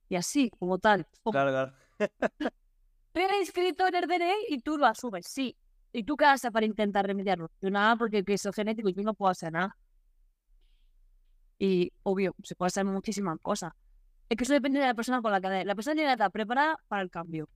[0.09, 1.09] Y así, como tal.
[1.25, 1.73] Claro, claro.
[3.13, 5.57] Pero inscrito en el DNI y tú lo asumes, sí.
[5.93, 7.51] ¿Y tú qué haces para intentar remediarlo?
[7.61, 9.77] Yo nada, porque queso genético y yo no puedo hacer nada.
[11.59, 13.73] Y obvio, se puede hacer muchísimas cosas.
[14.29, 16.31] Es que eso depende de la persona con la que la persona tiene que estar
[16.31, 17.49] preparada para el cambio.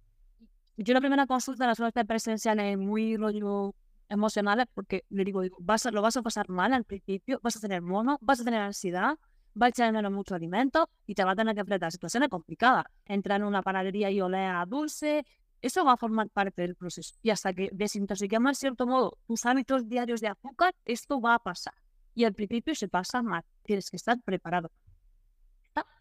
[0.77, 3.75] Yo la primera consulta la suelo hacer presenciales muy rollo
[4.09, 7.83] emocionales porque le digo, vas lo vas a pasar mal al principio, vas a tener
[7.83, 9.19] mono, vas a tener ansiedad,
[9.55, 12.85] vas a echar mucho alimento y te va a tener que enfrentar situaciones complicadas.
[13.07, 15.25] Entrar en una panadería y oler a dulce,
[15.61, 17.15] eso va a formar parte del proceso.
[17.23, 21.39] Y hasta que desintoxiquemos, en cierto modo, tus hábitos diarios de azúcar, esto va a
[21.39, 21.75] pasar.
[22.15, 23.45] Y al principio se pasa mal.
[23.65, 24.71] Tienes que estar preparado.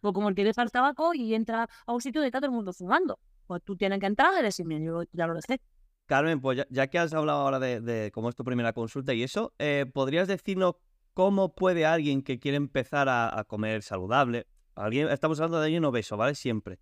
[0.01, 2.49] O como el que deja el tabaco y entra a un sitio donde está todo
[2.49, 3.19] el mundo fumando.
[3.45, 5.61] Pues tú tienes que entrar y decir, "Mira, yo ya lo dejé.
[6.07, 9.13] Carmen, pues ya, ya que has hablado ahora de, de cómo es tu primera consulta
[9.13, 10.75] y eso, eh, ¿podrías decirnos
[11.13, 14.47] cómo puede alguien que quiere empezar a, comer saludable?
[14.75, 16.35] Alguien, estamos hablando de alguien obeso, ¿vale?
[16.35, 16.79] Siempre.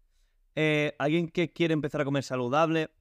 [0.55, 2.91] Eh, alguien que quiere empezar a comer saludable,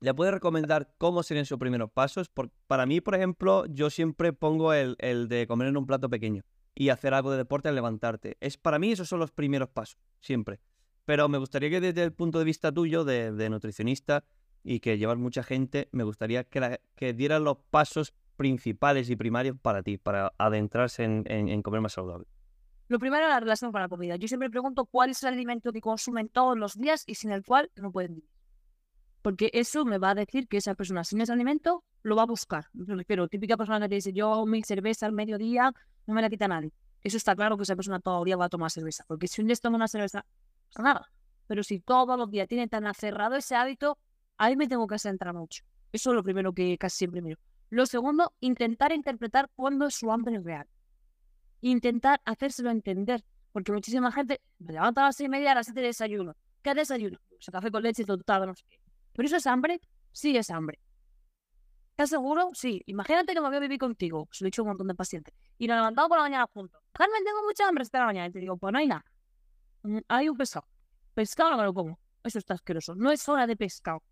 [0.00, 2.28] ¿le puedes recomendar cómo serían sus primeros pasos?
[2.28, 6.08] Por- para mí, por ejemplo, yo siempre pongo el, el de comer en un plato
[6.08, 6.44] pequeño
[6.78, 8.36] y hacer algo de deporte al levantarte.
[8.38, 10.60] Es, para mí esos son los primeros pasos, siempre.
[11.06, 14.24] Pero me gustaría que desde el punto de vista tuyo, de, nutricionista,
[14.62, 19.16] y que llevas mucha gente, me gustaría que, la- que dieras los pasos principales y
[19.16, 22.26] primarios para ti, para adentrarse en, comer más saludable.
[22.88, 24.16] Lo primero es la relación con la comida.
[24.16, 27.42] Yo siempre pregunto cuál es el alimento que consumen todos los días y sin el
[27.42, 28.30] cual no pueden vivir.
[29.22, 32.26] Porque eso me va a decir que esa persona sin ese alimento lo va a
[32.26, 32.66] buscar.
[32.74, 35.72] Refiero, típica persona que dice, yo mi cerveza al mediodía
[36.06, 36.72] no me la quita nadie.
[37.02, 39.04] Eso está claro que esa persona día va a tomar cerveza.
[39.06, 40.24] Porque si un día toma una cerveza,
[40.78, 41.08] nada.
[41.46, 43.98] Pero si todos los días tiene tan acerrado ese hábito,
[44.38, 45.64] ahí me tengo que centrar mucho.
[45.92, 47.38] Eso es lo primero que casi siempre miro.
[47.70, 50.66] Lo segundo, intentar interpretar cuándo es su hambre real.
[51.60, 53.24] Intentar hacérselo entender.
[53.52, 56.36] Porque muchísima gente me levanta a las seis y media, a las siete de desayuno.
[56.62, 57.18] ¿Qué desayuno?
[57.28, 58.80] Pues café con leche, total, no sé qué.
[59.12, 59.80] ¿Pero eso es hambre?
[60.12, 60.78] Sí, es hambre.
[61.96, 62.50] ¿Estás seguro?
[62.52, 62.82] Sí.
[62.84, 64.28] Imagínate que me voy a vivir contigo.
[64.30, 65.32] Se lo he dicho un montón de pacientes.
[65.56, 66.82] Y nos levantamos por la mañana juntos.
[66.92, 68.26] Carmen, tengo mucha hambre esta mañana.
[68.26, 69.02] Y te digo, pues no hay nada.
[69.82, 70.66] Mm, Hay un pescado.
[71.14, 71.98] Pescado no me lo como.
[72.22, 72.94] Eso está asqueroso.
[72.94, 74.02] No es hora de pescado.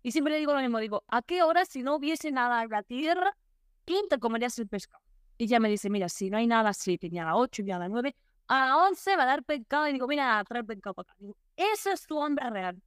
[0.00, 0.78] Y siempre le digo lo mismo.
[0.78, 3.36] Digo, ¿a qué hora si no hubiese nada en la tierra,
[3.84, 5.02] quién te comerías el pescado?
[5.38, 7.34] Y ella me dice, mira, si no hay nada a las 7, ni a las
[7.34, 8.14] 8, ni a las 9,
[8.46, 9.88] a las 11 va a dar pescado.
[9.88, 11.16] Y digo, mira, trae pescado para acá.
[11.18, 12.80] Digo, esa es tu hambre real.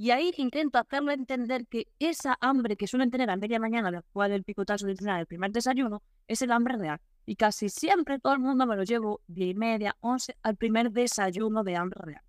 [0.00, 4.30] Y ahí intento hacerlo entender que esa hambre que suelen tener a media mañana después
[4.30, 6.98] del picotazo de el primer desayuno, es el hambre real.
[7.26, 10.90] Y casi siempre todo el mundo me lo llevo 10 y media, 11 al primer
[10.90, 12.22] desayuno de hambre real.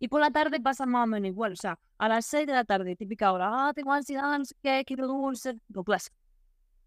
[0.00, 1.52] Y por la tarde pasa más o menos igual.
[1.52, 4.56] O sea, a las 6 de la tarde, típica hora, ah, tengo ansiedad, no sé
[4.60, 6.16] qué, quiero dulce, lo clásico.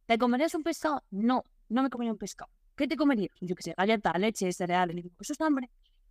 [0.05, 1.01] ¿Te comerías un pescado?
[1.12, 2.51] No, no me comería un pescado.
[2.75, 3.31] ¿Qué te comerías?
[3.39, 5.05] Yo qué sé, galleta, leche, cereales.
[5.17, 5.69] ¿eso es hambre?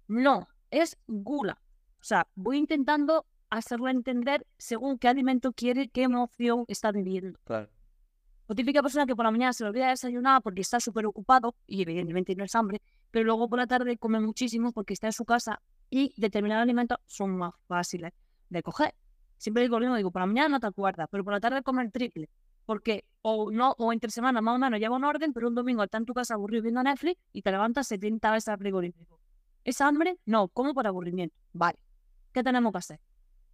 [0.09, 1.61] No, es gula.
[2.01, 7.39] O sea, voy intentando hacerlo entender según qué alimento quiere, qué emoción está viviendo.
[7.45, 7.69] Claro.
[8.47, 11.55] O típica persona que por la mañana se le olvida desayunar porque está súper ocupado
[11.67, 15.13] y evidentemente no es hambre, pero luego por la tarde come muchísimo porque está en
[15.13, 18.13] su casa y determinados alimentos son más fáciles
[18.49, 18.95] de coger.
[19.37, 21.63] Siempre digo lo mismo, digo, por la mañana no te acuerdas, pero por la tarde
[21.63, 22.29] come el triple.
[22.67, 25.83] Porque o no, o entre semana más o menos lleva un orden, pero un domingo
[25.83, 29.19] está en tu casa aburrido viendo Netflix y te levantas 70 veces al frigorífico.
[29.65, 30.19] ¿Es hambre?
[30.27, 31.37] No, como por aburrimiento.
[31.53, 31.79] Vale.
[32.33, 33.01] ¿Qué tenemos que hacer?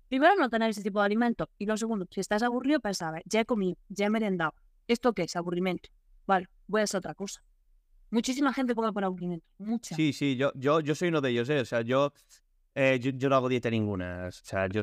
[0.08, 1.48] Primero, no tener ese tipo de alimentos.
[1.58, 4.54] Y lo segundo, si estás aburrido, pensar, a ver, ya he comido, ya he merendado.
[4.86, 5.34] ¿Esto qué es?
[5.36, 5.88] Aburrimiento.
[6.26, 7.42] Vale, voy a hacer otra cosa.
[8.10, 9.44] Muchísima gente come por aburrimiento.
[9.58, 9.96] Mucha.
[9.96, 11.60] Sí, sí, yo, yo, yo soy uno de ellos, ¿eh?
[11.60, 12.12] O sea, yo,
[12.74, 14.26] eh, yo, yo no hago dieta ninguna.
[14.28, 14.82] O sea, yo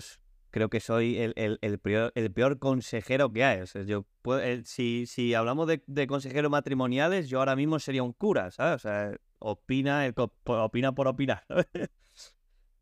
[0.49, 3.61] creo que soy el, el, el peor, el peor consejero que hay.
[3.61, 7.79] O sea, yo puedo- eh, si, si hablamos de, de consejeros matrimoniales, yo ahora mismo
[7.79, 8.75] sería un cura, ¿sabes?
[8.75, 10.13] O sea, opina, el
[10.45, 11.43] opina por opinar.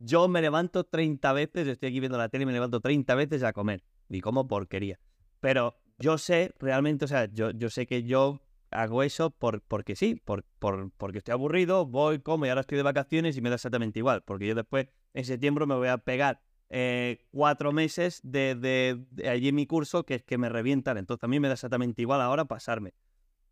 [0.03, 3.43] yo me levanto 30 veces, estoy aquí viendo la tele y me levanto 30 veces
[3.43, 3.83] a comer.
[4.09, 4.99] Y como porquería.
[5.39, 9.95] Pero yo sé realmente, o sea, yo, yo sé que yo hago eso por, porque
[9.95, 13.49] sí, por, por, porque estoy aburrido, voy, como y ahora estoy de vacaciones y me
[13.49, 14.23] da exactamente igual.
[14.23, 19.49] Porque yo después, en septiembre, me voy a pegar eh, cuatro meses de, de, allí
[19.49, 20.97] en mi curso que es que me revientan.
[20.97, 22.93] Entonces a mí me da exactamente igual ahora pasarme.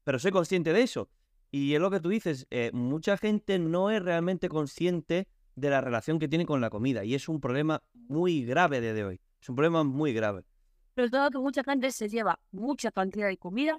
[0.03, 1.09] Pero soy consciente de eso.
[1.51, 5.27] Y es lo que tú dices, eh, mucha gente no es realmente consciente
[5.59, 7.03] de la relación que tiene con la comida.
[7.03, 9.21] Y es un problema muy grave desde hoy.
[9.41, 10.43] Es un problema muy grave.
[10.93, 13.77] Pero todo que mucha gente se lleva mucha cantidad de comida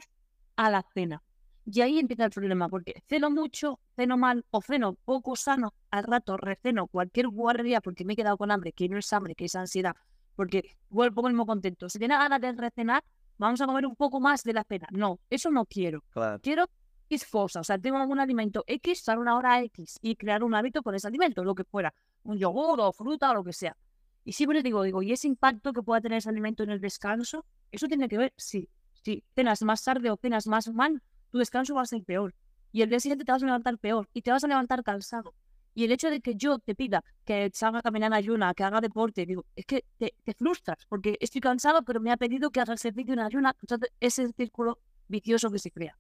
[0.56, 1.22] a la cena.
[1.66, 6.04] Y ahí empieza el problema, porque ceno mucho, ceno mal o ceno poco sano, al
[6.04, 9.44] rato receno cualquier guardia porque me he quedado con hambre, que no es hambre, que
[9.44, 9.94] es ansiedad,
[10.34, 11.88] porque vuelvo el mismo contento.
[11.88, 13.04] Si tiene ganas de recenar,
[13.36, 14.88] vamos a comer un poco más de la cena.
[14.90, 16.02] No, eso no quiero.
[16.42, 16.66] Quiero
[17.10, 20.54] X cosa, o sea, tengo algún alimento X, a una hora X y crear un
[20.54, 21.92] hábito con ese alimento, lo que fuera,
[22.22, 23.76] un yogur o fruta o lo que sea.
[24.24, 27.44] Y siempre digo, digo, ¿y ese impacto que pueda tener ese alimento en el descanso?
[27.72, 28.32] ¿Eso tiene que ver?
[28.36, 28.68] Sí.
[29.02, 32.32] Si cenas más tarde o cenas más mal, tu descanso va a ser peor.
[32.70, 35.34] Y el día siguiente te vas a levantar peor y te vas a levantar cansado.
[35.74, 38.80] Y el hecho de que yo te pida que salga a caminar ayuna, que haga
[38.80, 42.76] deporte, digo, es que te, frustras porque estoy cansado, pero me ha pedido que haga
[42.76, 43.56] servicio en ayuna.
[43.60, 45.98] Entonces, ese es el círculo vicioso que se crea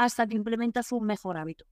[0.00, 1.66] hasta que implementas un mejor hábito.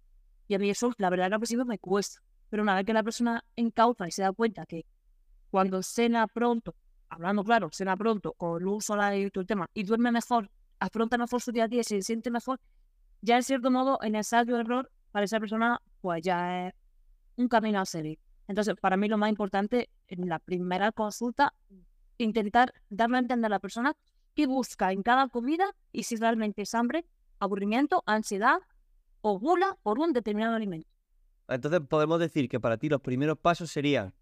[0.49, 2.21] Y a mí eso, la verdad, al principio me cuesta.
[2.51, 4.85] Pero una vez que la persona encauza y se da cuenta que
[5.51, 6.75] cuando cena pronto,
[7.09, 11.17] hablando claro, cena pronto, con luz solar y todo el tema, y duerme mejor, afronta
[11.17, 12.61] mejor su día a día y se siente mejor,
[13.23, 16.75] ya en cierto modo, en ensayo error, para esa persona, pues ya es
[17.37, 18.19] un camino a seguir.
[18.47, 21.55] Entonces, para mí lo más importante en la primera consulta,
[22.19, 23.95] intentar darle a entender a la persona
[24.35, 27.07] qué busca en cada comida y si realmente es hambre
[27.39, 28.59] aburrimiento, ansiedad
[29.21, 30.89] o gula por un determinado alimento.
[31.49, 34.15] Entonces podemos decir que para ti los primeros pasos serían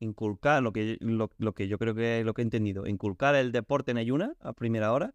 [0.00, 3.52] inculcar lo que, lo, que yo creo que es lo que he entendido, inculcar el
[3.52, 5.14] deporte en ayuna a primera hora.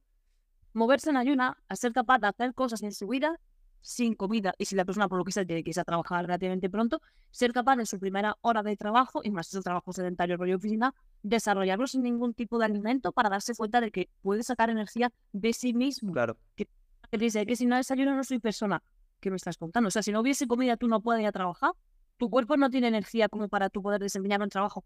[0.74, 3.40] Moverse en ayuna, a ser capaz de hacer cosas en su vida
[3.82, 6.26] sin comida y si la persona por lo que sea tiene que irse a trabajar
[6.26, 10.38] relativamente pronto, ser capaz en su primera hora de trabajo, y más el trabajo sedentario
[10.38, 10.94] rollo oficina,
[11.24, 15.54] desarrollarlo sin ningún tipo de alimento para darse cuenta de que puede sacar energía de
[15.54, 16.14] sí mismo.
[16.14, 16.68] Claro que
[17.12, 18.84] dice que si no desayuno no soy persona.
[19.20, 19.88] ¿Qué me estás contando?
[19.88, 21.72] O sea, si no hubiese comida, tú no puedes ir a trabajar.
[22.18, 24.84] Tu cuerpo no tiene energía como para tú poder desempeñar un trabajo.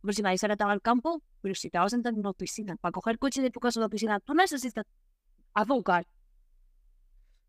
[0.00, 2.32] Pero si me vais a al campo, pero si te vas a entrar en una
[2.32, 4.84] piscina, para coger coche de tu casa a la piscina, tú necesitas
[5.54, 6.06] azúcar.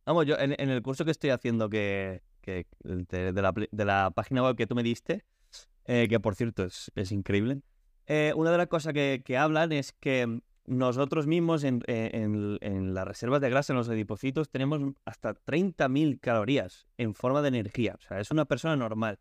[0.05, 4.73] Vamos, yo en, el curso que estoy haciendo que, de, la, página web que tú
[4.73, 5.25] me diste,
[5.85, 7.61] eh, que por cierto es, increíble,
[8.07, 13.41] eh, una de las cosas que, que hablan es que nosotros mismos en, las reservas
[13.41, 17.95] de grasa, en los adipocitos, tenemos hasta 30.000 calorías en forma de energía.
[17.97, 19.19] O sea, es una persona normal.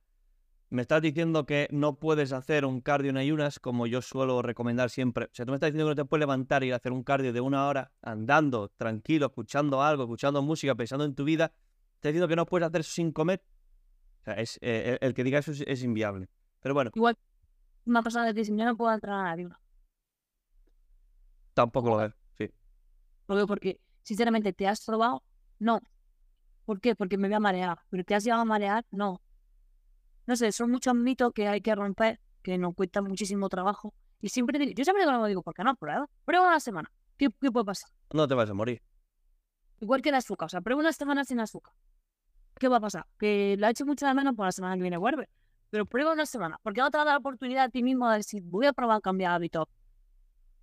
[0.69, 4.91] Me estás diciendo que no puedes hacer un cardio en ayunas como yo suelo recomendar
[4.91, 5.25] siempre.
[5.25, 7.33] O sea, tú me estás diciendo que no te puedes levantar y hacer un cardio
[7.33, 11.55] de una hora andando, tranquilo, escuchando algo, escuchando música, pensando en tu vida.
[11.95, 13.43] Estás diciendo que no puedes hacer eso sin comer.
[14.21, 16.29] O sea, es, eh, el, que diga eso es, inviable.
[16.61, 16.91] Pero bueno.
[16.95, 17.17] Igual,
[17.87, 19.59] una persona que dice, yo no puedo entrar a ayunas
[21.59, 22.49] Tampoco lo es, sí.
[23.27, 25.25] Porque, sinceramente, ¿te has probado?
[25.59, 25.81] No.
[26.65, 26.95] ¿Por qué?
[26.95, 27.81] Porque me voy a marear.
[27.91, 28.87] ¿Pero te has llegado a marear?
[28.93, 29.21] No.
[30.25, 33.93] No sé, son muchos mitos que hay que romper, que nos cuesta muchísimo trabajo.
[34.21, 36.09] Y siempre digo, yo siempre digo, digo, ¿por qué no prueba?
[36.25, 36.93] Prueba una semana.
[37.17, 37.91] ¿Qué, ¿Qué, puede pasar?
[38.13, 38.81] No te vas a morir.
[39.81, 40.47] Igual que el azúcar.
[40.47, 41.75] O sea, prueba una semana sin azúcar.
[42.55, 43.05] ¿Qué va a pasar?
[43.19, 45.29] Que la he hecho mucho de menos por la semana que viene vuelve.
[45.71, 46.61] Pero prueba una semana.
[46.63, 48.73] Porque no te va a dar la oportunidad a ti mismo de decir, voy a
[48.73, 49.67] probar cambiar hábitos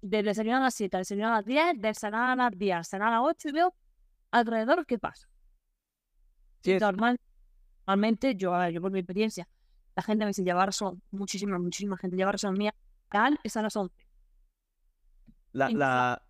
[0.05, 3.07] de desayunar a las 7, desayunar a las 10, de cenar a las 10, cenar
[3.07, 3.73] a las 8 y veo
[4.29, 5.27] alrededor qué pasa.
[6.61, 7.19] Sí, normal,
[7.87, 9.47] normalmente, yo, yo por mi experiencia,
[9.95, 12.75] la gente me dice llevar son, muchísima, muchísima gente llevar son mía,
[13.09, 13.95] tal, es a las 11.
[15.53, 16.21] La, la...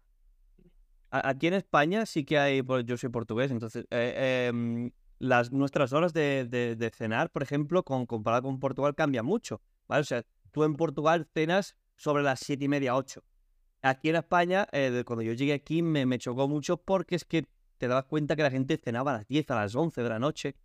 [1.09, 6.13] Aquí en España sí que hay, yo soy portugués, entonces eh, em, las, nuestras horas
[6.13, 9.61] de, de, cenar, por ejemplo, con, comparado con Portugal, cambian mucho.
[9.87, 10.01] ¿vale?
[10.01, 13.21] O sea, tú en Portugal cenas sobre las siete y media, 8.
[13.87, 17.45] Aquí en España, eh, cuando yo llegué aquí, me, chocó mucho porque es que
[17.77, 20.17] te dabas cuenta que la gente cenaba a las 10, a las 11 de la
[20.17, 20.55] noche.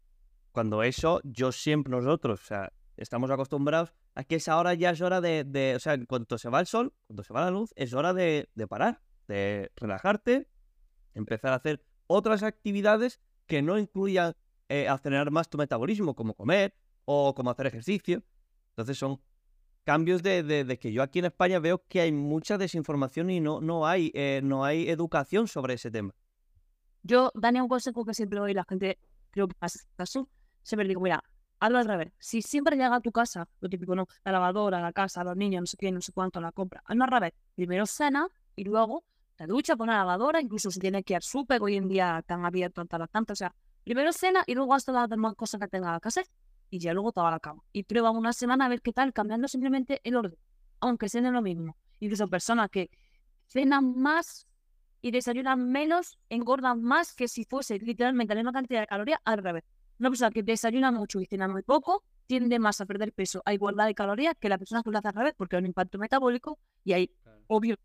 [0.53, 5.03] Cuando eso, yo siempre, nosotros, o sea, estamos acostumbrados a que esa hora ya es
[5.03, 7.93] hora de, o sea, cuando se va el sol, cuando se va la luz, es
[7.93, 10.49] hora de, de parar, de relajarte,
[11.13, 14.35] empezar a hacer otras actividades que no incluyan
[14.71, 18.23] eh, acelerar más tu metabolismo, como comer o como hacer ejercicio.
[18.71, 19.21] Entonces son
[19.85, 23.87] cambios de, que yo aquí en España veo que hay mucha desinformación y no, no,
[23.87, 26.15] hay, eh, no hay educación sobre ese tema.
[27.03, 28.99] Yo, Dani, un consejo que siempre doy la gente,
[29.31, 30.29] creo que hace caso,
[30.63, 31.23] siempre digo, mira,
[31.59, 32.13] hazlo al revés.
[32.19, 35.63] Si siempre llega a tu casa, lo típico, no, la lavadora, la casa, los niños,
[35.63, 37.33] no sé qué, no sé cuánto, la compra, hazlo al revés.
[37.55, 39.05] Primero cena y luego
[39.39, 42.45] la ducha, pon la lavadora, incluso si tienes que ir súper, hoy en día están
[42.45, 43.55] abiertos hasta las tantas, o sea,
[43.85, 46.27] primero cena y luego hasta las demás cosas que tengas que hacer
[46.71, 47.63] y ya luego te va a la cama.
[47.73, 50.39] Y prueba una semana a ver qué tal, cambiando simplemente el orden,
[50.81, 51.77] aunque cenen lo mismo.
[51.99, 52.91] Incluso personas que
[53.49, 54.47] cenan más
[55.03, 59.43] y desayunan menos, engordan más que si fuese literalmente la misma cantidad de calorías al
[59.43, 59.65] revés.
[59.99, 63.53] Una persona que desayuna mucho y cena muy poco tiende más a perder peso a
[63.53, 65.99] igualdad de calorías que la persona que lo hace al revés porque hay un impacto
[65.99, 67.11] metabólico y hay,
[67.49, 67.77] obvio,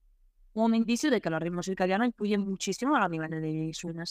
[0.53, 4.05] un indicio de que los ritmos circadianos influyen muchísimo a los niveles de insulina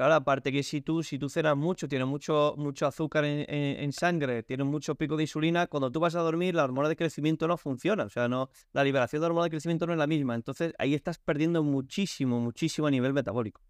[0.00, 4.42] Claro, aparte que si tú, si tú cenas mucho, tienes mucho, mucho azúcar en, sangre,
[4.42, 7.58] tienes mucho pico de insulina, cuando tú vas a dormir, la hormona de crecimiento no
[7.58, 8.04] funciona.
[8.04, 10.34] O sea, no, la liberación de hormona de crecimiento no es la misma.
[10.34, 13.60] Entonces ahí estás perdiendo muchísimo, muchísimo a nivel metabólico.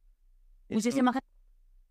[0.68, 1.26] Muchísima gente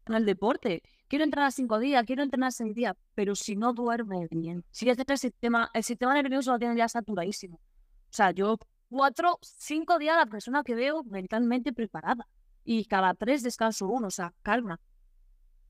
[0.05, 0.83] en el deporte.
[1.09, 4.93] Quiero entrenar cinco días, quiero entrenar seis días, pero si no duerme bien, si ya
[4.93, 7.57] el sistema, el sistema nervioso lo tiene ya saturadísimo.
[7.57, 8.57] O sea, yo
[8.89, 12.25] cuatro, cinco días la persona que veo mentalmente preparada
[12.71, 14.79] y cada tres descanso uno, o sea, calma.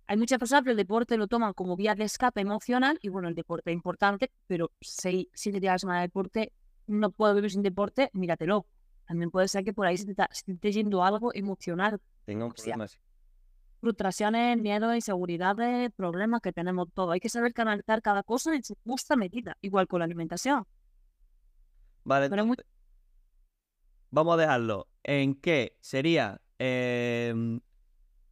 [0.06, 3.30] Hay muchas personas que el deporte lo toman como vía de escape emocional y bueno,
[3.30, 6.52] el deporte es importante, pero si, si te tiras mal deporte,
[6.88, 8.66] no puedo vivir sin deporte, míratelo.
[9.08, 12.02] También puede ser que por ahí se te, esté yendo algo emocional.
[12.26, 13.00] Tengo problemas.
[13.80, 17.14] Frustraciones, miedo, inseguridades, problemas que tenemos todos.
[17.14, 20.66] Hay que saber canalizar cada cosa en su justa medida, igual con la alimentación.
[22.04, 22.28] Vale,
[24.12, 27.62] vamos a dejarlo en qué sería Em,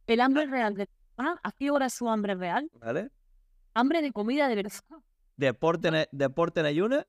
[0.06, 0.86] el hambre real de
[1.18, 2.70] ¿A qué hora es su hambre real?
[2.74, 3.10] ¿Vale?
[3.74, 4.72] Hambre de comida de verdad.
[5.36, 7.06] ¿Deporte en, deporte en ayuna?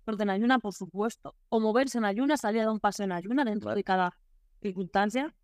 [0.00, 1.36] Deporte en ayuna, por supuesto.
[1.48, 4.16] O moverse en ayuna, salir a un paseo en ayuna dentro de cada
[4.60, 5.34] circunstancia.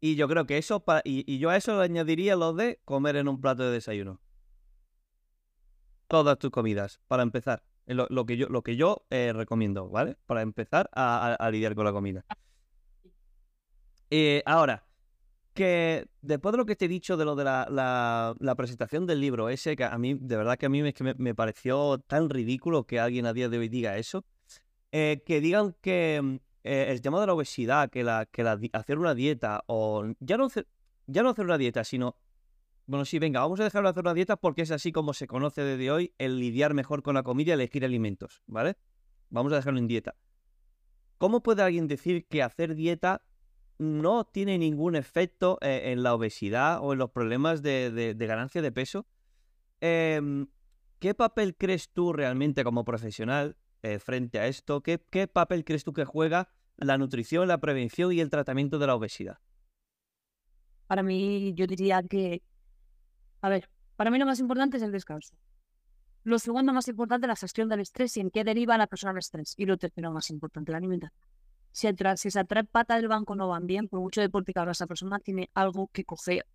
[0.00, 3.28] Y yo creo que eso, y, yo a eso le añadiría lo de comer en
[3.28, 4.20] un plato de desayuno.
[6.08, 7.62] Todas tus comidas, para empezar.
[7.86, 10.16] Lo, que yo, lo que yo eh, recomiendo, ¿vale?
[10.26, 12.24] Para empezar a lidiar con la comida.
[14.16, 14.86] Eh, ahora,
[15.54, 19.48] que después de lo que te he dicho de lo de la, presentación del libro
[19.48, 23.26] ese, que a mí, de verdad que a mí me, pareció tan ridículo que alguien
[23.26, 24.24] a día de hoy diga eso,
[24.92, 29.00] eh, que digan que mm, eh, el tema de la obesidad, que, la, que hacer
[29.00, 30.46] una dieta, o ya no,
[31.08, 32.14] ya no hacer una dieta, sino,
[32.86, 35.26] bueno, sí, venga, vamos a dejarlo de hacer una dieta porque es así como se
[35.26, 38.76] conoce desde hoy el lidiar mejor con la comida y elegir alimentos, ¿vale?
[39.30, 40.14] Vamos a dejarlo en dieta.
[41.18, 43.22] ¿Cómo puede alguien decir que hacer dieta
[43.84, 48.72] no tiene ningún efecto eh, en la obesidad o en los problemas de, ganancia de
[48.72, 49.06] peso.
[49.80, 50.46] Em,
[50.98, 54.82] ¿Qué papel crees tú realmente como profesional eh, frente a esto?
[54.82, 58.94] ¿Qué, papel crees tú que juega la nutrición, la prevención y el tratamiento de la
[58.94, 59.38] obesidad?
[60.86, 62.42] Para mí, yo diría que,
[63.40, 65.36] a ver, para mí lo más importante es el descanso.
[66.22, 69.12] Lo segundo más importante es la gestión del estrés y en qué deriva la persona
[69.12, 69.54] del estrés.
[69.58, 71.12] Y lo tercero más importante, la alimentación
[71.74, 74.72] si, si esas tres patas del banco no van bien, por mucho deporte que ahora
[74.72, 76.46] esa persona tiene algo que coger.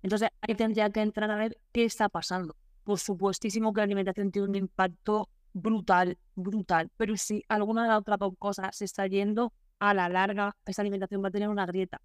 [0.00, 2.54] Entonces ahí tendría que entrar a ver qué está pasando.
[2.84, 7.98] Por supuestísimo que la alimentación tiene un impacto brutal, brutal, pero si alguna de las
[7.98, 12.00] otras cosas se está yendo, a la larga esa alimentación va a tener una grieta.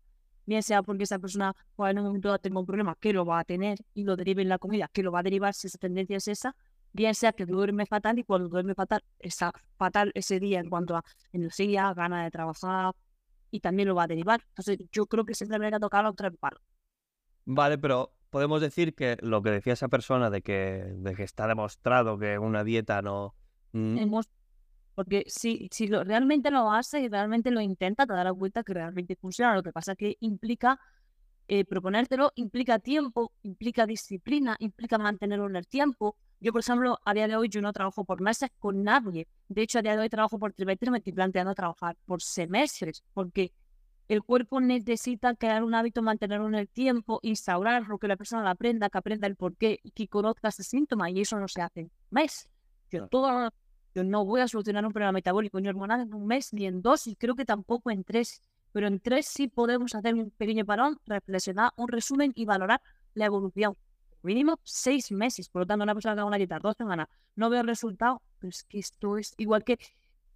[0.47, 3.39] Bien sea porque esa persona pues, en un momento tenga un problema que lo va
[3.39, 5.77] a tener y lo derive en la comida, que lo va a derivar si esa
[5.77, 6.55] tendencia es esa,
[6.93, 10.95] bien sea que duerme fatal y cuando duerme fatal, está fatal ese día en cuanto
[10.95, 12.93] a energía, gana de trabajar
[13.51, 14.41] y también lo va a derivar.
[14.49, 16.61] Entonces yo creo que siempre debería tocar los tres palos.
[17.45, 21.47] Vale, pero podemos decir que lo que decía esa persona de que, de que está
[21.47, 23.35] demostrado que una dieta no...
[23.73, 24.19] Mm.
[24.95, 28.75] Porque si, si lo, realmente lo hace y realmente lo intenta, te darás cuenta que
[28.75, 29.55] realmente funciona.
[29.55, 30.79] Lo que pasa es que implica
[31.47, 37.13] eh, proponértelo, implica tiempo, implica disciplina, implica mantenerlo en el tiempo, yo, por ejemplo, a
[37.13, 39.29] día de hoy yo no trabajo por meses con nadie.
[39.47, 43.01] De hecho, a día de hoy trabajo por trimestre, me estoy planteando trabajar por semestres,
[43.13, 43.53] porque
[44.09, 48.49] el cuerpo necesita crear un hábito, mantenerlo en el tiempo, instaurarlo, que la persona lo
[48.49, 51.79] aprenda, que aprenda el porqué y que conozca ese síntoma, y eso no se hace
[51.79, 52.49] en un mes.
[52.91, 53.49] Yo, todo,
[53.95, 56.81] yo no voy a solucionar un problema metabólico ni hormonal en un mes ni en
[56.81, 58.41] dos, y creo que tampoco en tres,
[58.73, 62.81] pero en tres sí podemos hacer un pequeño parón, reflexionar, un resumen y valorar
[63.13, 63.77] la evolución
[64.23, 65.49] mínimo seis meses.
[65.49, 68.49] Por lo tanto, una persona que haga una dieta dos semanas no veo resultado, pero
[68.49, 69.77] es que esto es igual que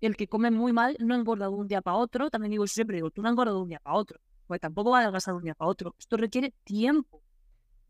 [0.01, 2.29] el que come muy mal no engorda de un día para otro.
[2.29, 4.19] También digo siempre, digo, tú no engordas de un día para otro.
[4.45, 5.95] Pues tampoco va a adelgazar de un día para otro.
[5.99, 7.21] Esto requiere tiempo.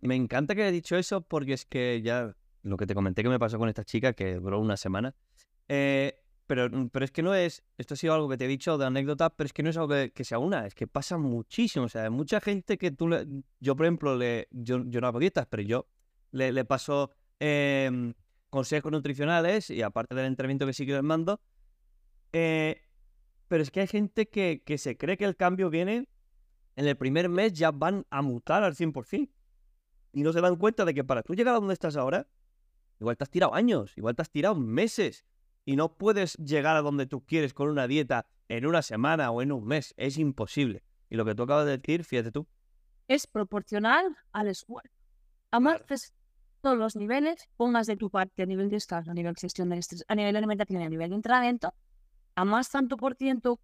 [0.01, 3.29] Me encanta que haya dicho eso porque es que ya lo que te comenté que
[3.29, 5.15] me pasó con esta chica que duró una semana.
[5.67, 8.47] Eh, pero, mm, pero es que no es, esto ha sido algo que te he
[8.47, 11.17] dicho de anécdota, pero es que no es algo que, sea una, es que pasa
[11.17, 11.85] muchísimo.
[11.85, 13.27] O sea, hay mucha gente que tú, le,
[13.59, 15.87] yo por ejemplo, le, yo, no hago dietas, pero yo
[16.31, 18.13] le, le paso em,
[18.49, 21.41] consejos nutricionales y aparte del entrenamiento que sí que les mando.
[22.33, 22.81] Eh,
[23.47, 26.07] pero es que hay gente que, que se cree que el cambio viene
[26.75, 29.29] en el primer mes, ya van a mutar al 100%.
[30.13, 32.27] Y no se dan cuenta de que para tú llegar a donde estás ahora,
[32.99, 35.25] igual te has tirado años, igual te has tirado meses.
[35.67, 39.41] Y no puedes llegar a donde tú quieres con una dieta en una semana o
[39.41, 39.93] en un mes.
[39.97, 40.81] Es imposible.
[41.09, 42.47] Y lo que tú acabas de decir, fíjate tú.
[43.09, 44.95] Es proporcional al esfuerzo.
[45.51, 45.81] Además,
[46.61, 49.67] todos los niveles, pongas de tu parte a nivel de descanso, a nivel de gestión
[49.67, 51.73] del estrés, a nivel de alimentación, a nivel de entrenamiento,
[52.35, 53.59] a más tanto por ciento,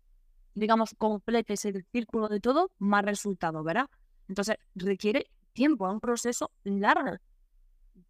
[0.55, 3.89] digamos, completes el círculo de todo, más resultado, ¿verdad?
[4.27, 7.15] Entonces, requiere tiempo, un proceso largo.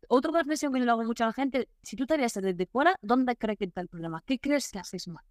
[0.09, 2.65] Otra reflexión que yo le hago mucho a la gente, si tú te ves desde
[2.65, 4.21] fuera, ¿dónde crees que está el problema?
[4.25, 5.23] ¿Qué crees que haces mal?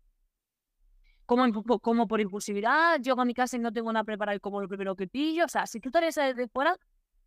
[1.27, 1.51] Como,
[1.81, 5.07] como por impulsividad, yo con mi casa no tengo nada preparado como lo primero que
[5.07, 5.45] pillo.
[5.45, 6.77] O sea, si tú te ves desde fuera,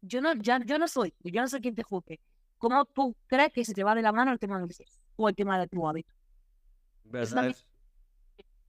[0.02, 2.20] yo no, ya, yo no soy, yo no soy quien te juzgue.
[2.58, 4.70] ¿Cómo tú crees que se te va de la mano el tema del
[5.16, 6.14] o el tema de tu hábito?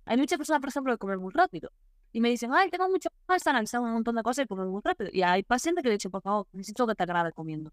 [0.05, 1.71] Hay muchas personas, por ejemplo, que comen muy rápido.
[2.13, 4.81] Y me dicen, ay, tengo mucho más, están un montón de cosas y comen muy
[4.83, 5.11] rápido.
[5.13, 7.73] Y hay pacientes que le dicen, por favor, necesito que te grabe comiendo.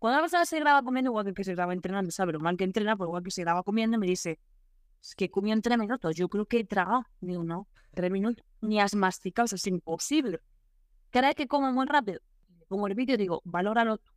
[0.00, 2.64] Cuando una persona se graba comiendo, igual que se graba entrenando, sabe lo mal que
[2.64, 4.40] entrena, pero igual que se graba comiendo, me dice,
[5.00, 6.16] es que comió en tres minutos.
[6.16, 7.04] Yo creo que he tragado.
[7.20, 8.44] Digo, no, tres minutos.
[8.62, 10.40] Ni has masticado, es imposible.
[11.10, 12.20] ¿Crees que como muy rápido?
[12.66, 14.10] Pongo el vídeo digo, valóralo tú.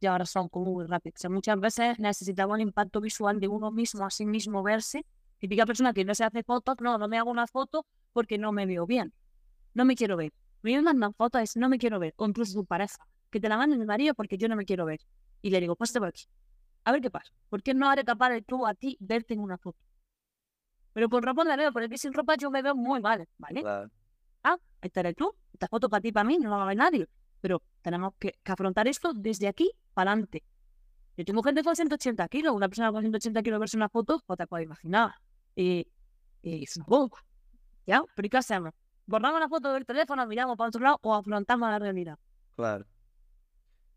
[0.00, 1.22] Y ahora son como muy rápidos.
[1.30, 5.04] Muchas veces necesitamos el impacto visual de uno mismo, a sí mismo verse
[5.38, 8.50] Típica persona que no se hace fotos, no, no me hago una foto porque no
[8.52, 9.12] me veo bien.
[9.74, 10.32] No me quiero ver.
[10.62, 12.14] Me mandan fotos, no me quiero ver.
[12.16, 12.98] O incluso su pareja,
[13.30, 15.00] que te la manden mi marido porque yo no me quiero ver.
[15.42, 16.24] Y le digo, pásate por aquí.
[16.84, 17.32] A ver qué pasa.
[17.48, 19.78] ¿Por qué no haré capaz de tú a ti verte en una foto?
[20.92, 23.62] Pero con ropa me veo, porque sin ropa yo me veo muy mal, ¿vale?
[24.42, 25.34] Ah, esta eres tú.
[25.52, 27.08] Esta foto para ti, para mí, no la va a ver nadie.
[27.40, 30.42] Pero tenemos que, afrontar esto desde aquí para adelante.
[31.16, 32.54] Yo tengo gente con 180 kilos.
[32.54, 35.14] Una persona con 180 kilos verse una foto, no te puedes imaginar
[35.54, 35.86] y,
[36.42, 37.18] y poco.
[37.86, 38.02] ¿Ya?
[38.14, 38.72] Pero ¿qué hacemos?
[39.08, 42.18] Borramos la foto del teléfono, miramos para otro lado o afrontamos la realidad.
[42.54, 42.86] Claro.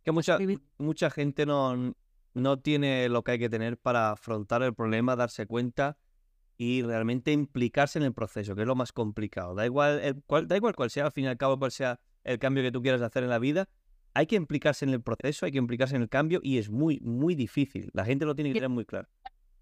[0.03, 0.39] Que mucha,
[0.79, 1.93] mucha gente no,
[2.33, 5.97] no tiene lo que hay que tener para afrontar el problema, darse cuenta
[6.57, 9.53] y realmente implicarse en el proceso, que es lo más complicado.
[9.53, 11.99] Da igual, el, cual, da igual cuál sea, al fin y al cabo, cuál sea
[12.23, 13.69] el cambio que tú quieras hacer en la vida,
[14.13, 16.99] hay que implicarse en el proceso, hay que implicarse en el cambio y es muy,
[17.01, 17.91] muy difícil.
[17.93, 19.07] La gente lo tiene que tener muy claro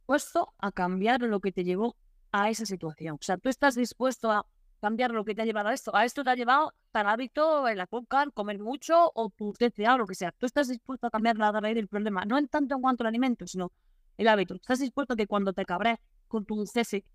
[0.10, 1.96] dispuesto a cambiar lo que te llevó
[2.32, 3.18] a esa situación.
[3.20, 4.48] O sea, tú estás dispuesto a
[4.80, 5.96] cambiar lo que te ha llevado a esto.
[5.96, 9.98] A esto te ha llevado tal hábito, el azúcar, comer mucho o tu TCA o
[10.00, 10.32] lo que sea.
[10.32, 13.08] Tú estás dispuesto a cambiar la raíz del problema, no en tanto en cuanto al
[13.08, 13.72] alimento, sino
[14.18, 14.56] el hábito.
[14.56, 17.06] Estás dispuesto a que cuando te cabres con tu cese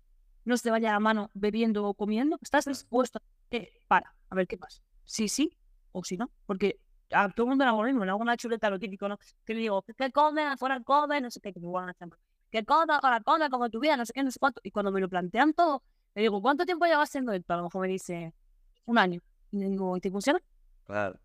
[0.43, 2.37] no se vaya a mano bebiendo o comiendo.
[2.41, 4.81] Estás dispuesto a que, para, a ver qué pasa.
[5.03, 5.57] Sí, sí
[5.91, 6.31] o sí no.
[6.45, 6.79] Porque
[7.11, 9.17] a todo el mundo le hago lo mismo, le hago una chuleta lo típico, ¿no?
[9.45, 10.43] Que le digo, ¿qué come?
[10.43, 12.09] Afuera come, no sé qué, que me van a hacer
[12.55, 14.61] que cosa, la cosa, como tu vida, no sé qué, no sé cuánto.
[14.63, 15.83] Y cuando me lo plantean todo,
[16.15, 17.53] le digo, ¿cuánto tiempo llevas haciendo esto?
[17.53, 18.33] A lo mejor me dice,
[18.85, 19.21] un año.
[19.51, 20.39] Y le digo, ¿y te funciona?
[20.85, 21.19] Claro.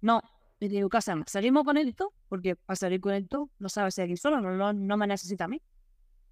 [0.00, 0.22] No.
[0.60, 1.26] Y digo, ¿qué hacemos?
[1.28, 2.12] ¿Seguimos con esto?
[2.28, 5.48] Porque para salir con esto no sabes seguir solo, no, no, no me necesita a
[5.48, 5.60] mí.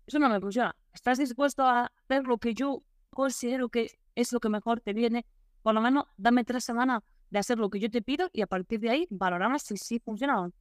[0.06, 0.74] Eso no me funciona.
[0.92, 5.26] ¿Estás dispuesto a hacer lo que yo considero que es lo que mejor te viene?
[5.62, 8.46] Por lo menos dame tres semanas de hacer lo que yo te pido y a
[8.46, 10.52] partir de ahí valoramos si sí funciona o no.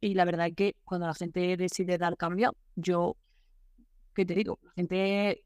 [0.00, 3.16] Y la verdad es que cuando la gente decide dar cambio, yo,
[4.14, 4.58] ¿qué te digo?
[4.62, 5.44] La gente,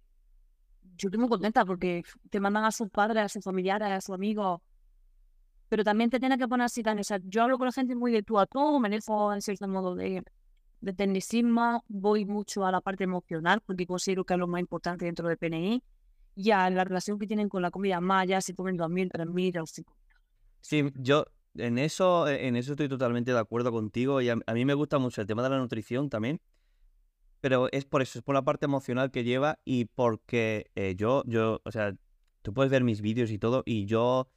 [0.97, 4.15] yo estoy muy contenta porque te mandan a sus padres, a sus familiares, a sus
[4.15, 4.61] amigos,
[5.69, 7.95] pero también te tiene que poner así tan, o sea, yo hablo con la gente
[7.95, 10.23] muy de tú a tú, me dejo en cierto modo de,
[10.81, 15.05] de tecnicismo, voy mucho a la parte emocional porque considero que es lo más importante
[15.05, 15.83] dentro de PNI
[16.37, 19.67] y a la relación que tienen con la comida allá, si comen 2.000, 3.000 o
[19.67, 19.85] 5.000.
[20.61, 21.27] Sí, yo
[21.57, 25.21] en eso, en eso estoy totalmente de acuerdo contigo y a, mí me gusta mucho
[25.21, 26.41] el tema de la nutrición también,
[27.45, 31.23] pero es por eso, es por la parte emocional que lleva y porque eh, yo,
[31.27, 31.95] yo, o sea,
[32.41, 34.31] tú puedes ver mis vídeos y todo y yo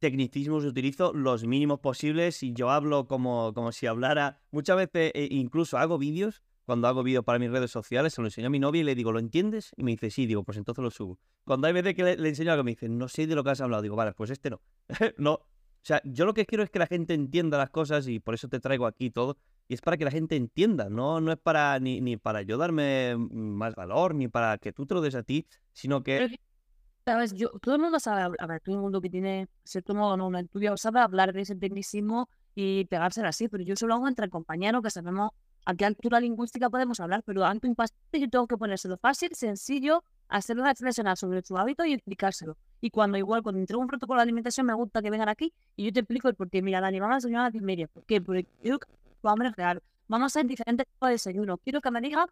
[0.00, 5.28] tecnicismos utilizo los mínimos posibles y yo hablo como, como si hablara, muchas veces eh,
[5.30, 8.58] incluso hago vídeos, cuando hago vídeos para mis redes sociales, se lo enseño a mi
[8.58, 9.70] novia y le digo, ¿lo entiendes?
[9.76, 11.20] Y me dice, sí, digo, pues entonces lo subo.
[11.44, 13.50] Cuando hay veces que le, le enseño algo, me dice, no sé de lo que
[13.50, 14.60] has hablado, digo, vale, pues este no.
[15.18, 18.20] no, o sea, yo lo que quiero es que la gente entienda las cosas y
[18.20, 19.38] por eso te traigo aquí todo.
[19.70, 22.58] Y es para que la gente entienda, no, no es para ni, ni para yo
[22.58, 26.40] darme más valor, ni para que tú te lo des a ti, sino que...
[27.04, 30.16] Sabes, yo, todo el mundo sabe, a ver, todo el mundo que tiene cierto modo
[30.16, 34.08] no, un estudio sabe hablar de ese tecnicismo y pegárselo así, pero yo solo hago
[34.08, 35.30] entre compañeros que sabemos
[35.64, 39.30] a qué altura lingüística podemos hablar, pero ante un paciente yo tengo que ponérselo fácil,
[39.36, 42.56] sencillo, hacerlo reflexionar sobre su hábito y explicárselo.
[42.80, 45.84] Y cuando igual, cuando entrego un protocolo de alimentación, me gusta que vengan aquí y
[45.84, 46.60] yo te explico el por qué.
[46.60, 48.20] Mira, Dani, vamos a enseñar a mira, ¿por qué?
[48.20, 48.78] Porque yo
[49.20, 49.82] tu hambre real.
[50.08, 51.58] Vamos a hacer diferentes tipos de desayuno.
[51.58, 52.26] Quiero que me digas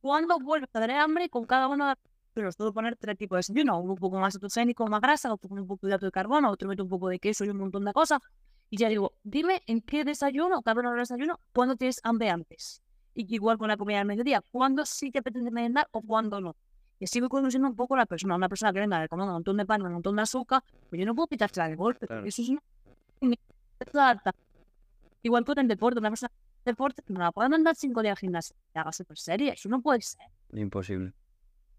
[0.00, 1.94] cuándo vuelves a tener hambre con cada uno de
[2.34, 5.32] pero os puedo poner tres tipos de desayuno, uno un poco más cetogénico, más grasa,
[5.32, 7.48] otro con un poco de hidrato de carbono, otro meto un poco de queso y
[7.48, 8.20] un montón de cosas.
[8.70, 12.82] Y ya digo, dime en qué desayuno, cada uno de desayuno, cuándo tienes hambre antes.
[13.14, 16.56] Y igual con la comida del mediodía, cuándo sí te apetece merendar o cuándo no.
[16.98, 18.34] Y así voy conociendo un poco a la persona.
[18.34, 20.98] Una persona que venga de comer un montón de pan, un montón de azúcar, pues
[20.98, 22.06] yo no puedo quitársela de golpe.
[22.06, 22.26] Claro.
[22.26, 22.62] Eso es una...
[25.24, 26.30] Igual con el deporte, una persona
[26.64, 28.54] de deporte no la puede mandar cinco días al gimnasio.
[28.74, 30.26] Que haga súper seria, eso no puede ser.
[30.52, 31.14] Imposible.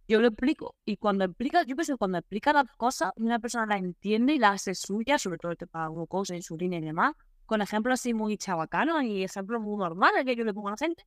[0.07, 0.73] Yo lo explico.
[0.83, 4.39] Y cuando explica, yo pienso que cuando explica las cosas, una persona la entiende y
[4.39, 7.13] la hace suya, sobre todo el tema de glucosa, insulina y demás,
[7.45, 10.77] con ejemplos así muy chabacanos y ejemplos muy normales que yo le pongo a la
[10.77, 11.05] gente.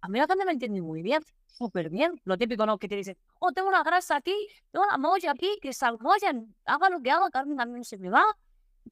[0.00, 2.20] A mí la gente me entiende muy bien, súper bien.
[2.22, 2.78] Lo típico, ¿no?
[2.78, 4.34] Que te dicen, oh, tengo una grasa aquí,
[4.70, 6.32] tengo una molla aquí, que salmoya,
[6.66, 8.22] haga lo que haga, Carmen, a mí no se me va.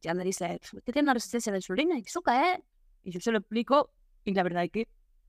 [0.00, 2.71] Ya me dice, usted tiene una resistencia a la insulina, ¿y qué es?
[3.02, 3.90] Y yo se lo explico,
[4.24, 4.88] y la verdad es que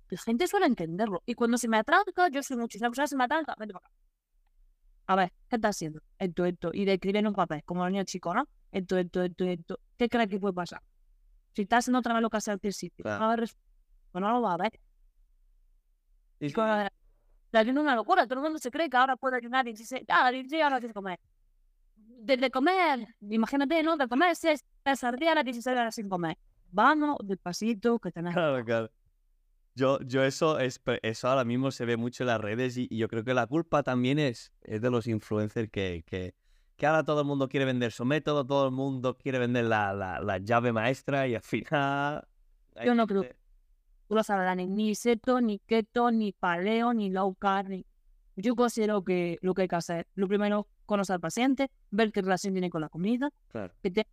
[0.09, 1.23] la gente suele entenderlo.
[1.25, 3.95] Y cuando se me atraca, yo soy muchísima persona se me atraca, vete para acá.
[5.07, 6.01] A ver, ¿qué estás haciendo?
[6.17, 6.69] Esto, esto.
[6.73, 8.47] Y de escribir en un papel, como los niños chicos, ¿no?
[8.71, 9.79] Esto, esto, esto, esto.
[9.97, 10.81] ¿Qué crees que puede pasar?
[11.55, 13.23] Si estás haciendo otra vez lo que hace al principio, Claro.
[13.23, 13.57] a haber res-
[14.11, 14.79] pues no lo va a ver.
[16.39, 16.89] Y- Es la
[17.59, 18.25] ayuno es una locura.
[18.25, 20.91] Todo el mundo se cree que ahora puede ayunar y dice, ah, sí, ahora tienes
[20.93, 21.19] que comer.
[21.95, 23.95] Desde comer, imagínate, ¿no?
[23.97, 26.37] De comer 6 horas al día a las 16 horas sin comer.
[26.73, 28.33] Vamos despacito, que tenés.
[28.33, 28.89] Claro, claro.
[29.75, 32.97] Yo, yo eso, es, eso ahora mismo se ve mucho en las redes y, y
[32.97, 36.35] yo creo que la culpa también es, es de los influencers que, que,
[36.75, 39.93] que ahora todo el mundo quiere vender su método, todo el mundo quiere vender la,
[39.93, 42.27] la, la llave maestra y al final...
[42.83, 43.23] Yo no creo-
[44.07, 47.69] Tú lo sabrás, ni- seto, ni keto, ni paleo, ni low carb.
[47.69, 47.85] ni-
[48.35, 52.21] Yo considero que lo que hay que hacer, lo primero, conocer al paciente, ver qué
[52.21, 53.73] relación tiene con la comida, Claro.
[53.81, 54.05] que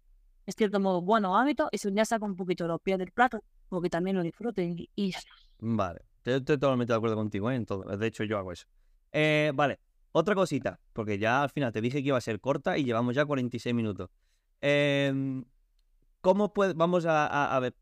[0.46, 3.42] en cierto modo, buenos hábitos, y si ya saca un poquito los pies del plato,
[3.68, 5.12] porque también lo disfruten y, y.
[5.58, 7.54] Vale, yo estoy totalmente de acuerdo contigo ¿eh?
[7.56, 7.84] en todo.
[7.96, 8.66] De hecho, yo hago eso.
[9.12, 9.78] Eh, vale,
[10.12, 13.14] otra cosita, porque ya al final te dije que iba a ser corta y llevamos
[13.14, 14.10] ya 46 minutos.
[14.60, 15.44] Em,
[16.20, 17.74] ¿Cómo puede, vamos a, a- ver,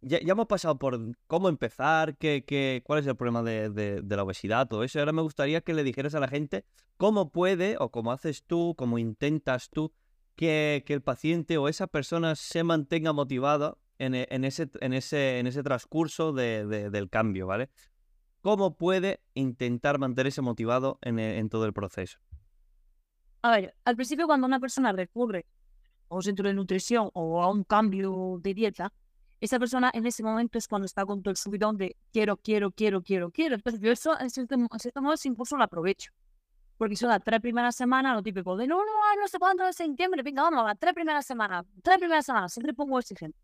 [0.00, 4.16] ya, ya hemos pasado por cómo empezar, qué, qué- cuál es el problema de, de-
[4.16, 4.98] la obesidad, todo eso.
[4.98, 6.64] Ahora me gustaría que le dijeras a la gente
[6.96, 9.92] cómo puede o cómo haces tú, cómo intentas tú
[10.38, 15.48] que, el paciente o esa persona se mantenga motivado en, e- ese, en, ese, en
[15.48, 17.70] ese transcurso de- de- del cambio, ¿vale?
[18.40, 22.20] ¿Cómo puede intentar mantenerse motivado en, e- en todo el proceso?
[23.42, 25.44] A ver, al principio cuando una persona recurre
[26.08, 28.92] a un centro de nutrición o a un cambio de dieta,
[29.40, 32.70] esa persona en ese momento es cuando está con todo el subidón de quiero, quiero,
[32.70, 33.56] quiero, quiero, quiero.
[33.56, 36.12] Entonces yo eso en cierto, en cierto modo ese impulso lo aprovecho.
[36.78, 39.72] Porque son las tres primeras semanas, lo típico de no, no, no sé cuándo de
[39.74, 43.36] septiembre, venga, vamos, las tres primeras semanas, tres primeras semanas, siempre pongo exigente.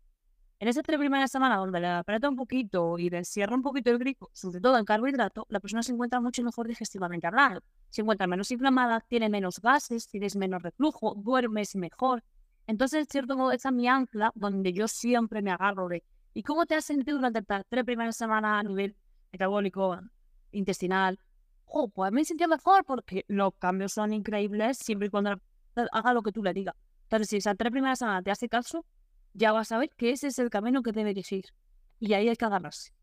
[0.57, 3.21] En esas tres primeras semanas donde le aprieta un poquito y le
[3.51, 7.27] un poquito el grifo, sobre todo en carbohidrato, la persona se encuentra mucho mejor digestivamente
[7.27, 7.61] hablando
[7.95, 12.25] se encuentra menos inflamada, tiene menos gases, tienes menos reflujo, duermes mejor.
[12.67, 16.43] Entonces, en cierto modo, esa es mi ancla donde yo siempre me agarro de ¿y
[16.43, 18.97] cómo te has sentido durante estas tres primeras semanas a nivel
[19.31, 19.97] metabólico,
[20.51, 21.17] intestinal?
[21.65, 25.39] Oh, pues me sentido mejor porque los cambios son increíbles siempre y cuando
[25.91, 26.75] haga lo que tú le digas.
[27.03, 28.85] Entonces, si esas tres primeras semanas te hace caso,
[29.33, 31.45] ya vas a ver que ese es el camino que debe elegir.
[31.99, 32.93] Y ahí hay que agarrarse.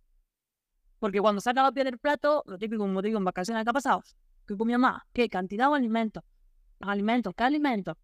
[0.99, 3.73] Porque cuando saca la piel del plato, lo típico, como digo, en vacaciones, ¿qué ha
[3.73, 4.03] pasado?
[4.47, 5.03] ¿Qué comió más?
[5.13, 6.23] ¿Qué cantidad o alimentos?
[6.81, 7.97] Alimentos, ¿qué alimentos?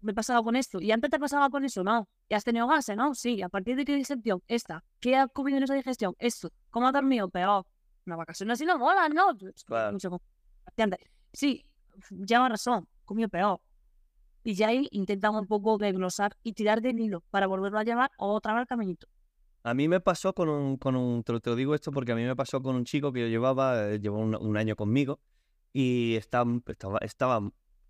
[0.00, 0.80] Me he pasado con esto.
[0.80, 1.82] ¿Y antes te pasaba con eso?
[1.82, 2.08] No.
[2.28, 2.96] ¿Y has tenido gases?
[2.96, 3.14] No.
[3.14, 3.42] Sí.
[3.42, 4.42] ¿A partir de qué digestión?
[4.46, 4.84] Esta.
[5.00, 6.14] ¿Qué has comido en esa digestión?
[6.18, 6.50] Esto.
[6.70, 7.28] ¿Cómo has dormido?
[7.28, 7.66] Peor.
[8.06, 9.36] Una vacación así no mola, ¿no?
[9.66, 9.92] Claro.
[9.92, 10.20] Mucho con-
[10.68, 11.00] ¿Entiendes?
[11.32, 11.64] Sí,
[12.10, 12.86] lleva razón.
[13.04, 13.60] Comió peor.
[14.44, 18.10] Y ya ahí intentamos un poco desglosar y tirar del hilo para volverlo a llevar
[18.16, 19.08] otra vez al caminito.
[19.64, 22.12] A mí me pasó con un, con un te, lo, te lo digo esto porque
[22.12, 24.76] a mí me pasó con un chico que yo llevaba, eh, llevó un, un año
[24.76, 25.18] conmigo
[25.72, 27.40] y estaba, estaba, estaba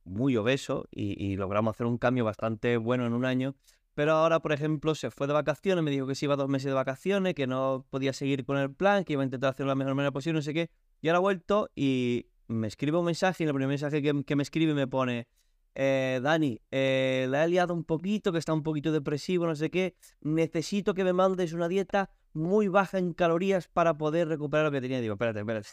[0.04, 3.54] muy obeso y, y logramos hacer un cambio bastante bueno en un año.
[3.96, 6.66] Pero ahora, por ejemplo, se fue de vacaciones, me dijo que se iba dos meses
[6.66, 9.76] de vacaciones, que no podía seguir con el plan, que iba a intentar hacerlo de
[9.76, 10.68] la mejor manera posible, no sé qué.
[11.00, 14.42] Y ahora ha vuelto y me escribe un mensaje y el primer mensaje que, me
[14.42, 15.28] escribe me pone,
[15.74, 19.70] eh, Dani, eh, la he liado un poquito, que está un poquito depresivo, no sé
[19.70, 19.96] qué.
[20.20, 24.82] Necesito que me mandes una dieta muy baja en calorías para poder recuperar lo que
[24.82, 25.00] tenía.
[25.00, 25.68] Digo, espérate, espérate.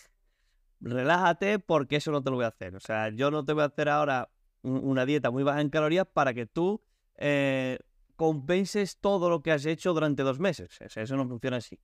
[0.80, 2.74] Relájate porque eso no te lo voy a hacer.
[2.78, 4.30] O sea, yo no te voy a hacer ahora
[4.62, 6.82] un- una dieta muy baja en calorías para que tú
[7.18, 7.80] eh,
[8.24, 10.80] compenses todo lo que has hecho durante dos meses.
[10.80, 11.78] Eso no funciona así.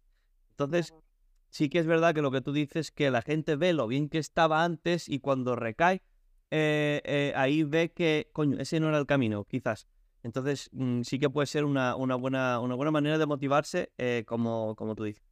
[0.52, 0.94] Entonces,
[1.50, 4.08] sí que es verdad que lo que tú dices, que la gente ve lo bien
[4.08, 6.02] que estaba antes y cuando recae,
[6.50, 9.86] eh, eh, ahí ve que, coño, ese no era el camino, quizás.
[10.24, 14.24] Entonces, mm, sí que puede ser una, una, buena, una buena manera de motivarse, eh,
[14.26, 15.26] como, como tú dices.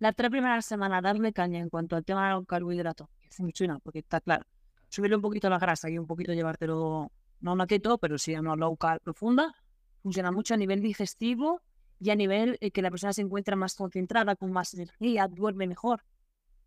[0.00, 3.78] Las tres primeras semanas darle caña en cuanto al tema de los carbohidratos, que funciona,
[3.78, 4.44] porque está claro.
[4.88, 8.40] Subirle un poquito la grasa y un poquito llevártelo, no una keto, pero sí a
[8.40, 9.54] una low carb profunda,
[10.02, 11.62] funciona mucho a nivel digestivo
[12.00, 15.66] y a nivel eh, que la persona se encuentra más concentrada, con más energía, duerme
[15.66, 16.04] mejor.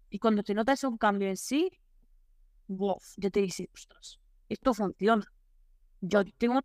[0.09, 1.71] Y cuando te notas un cambio en sí,
[2.67, 5.25] wow, ya te dices, ostras, esto funciona.
[5.99, 6.61] Yo tengo,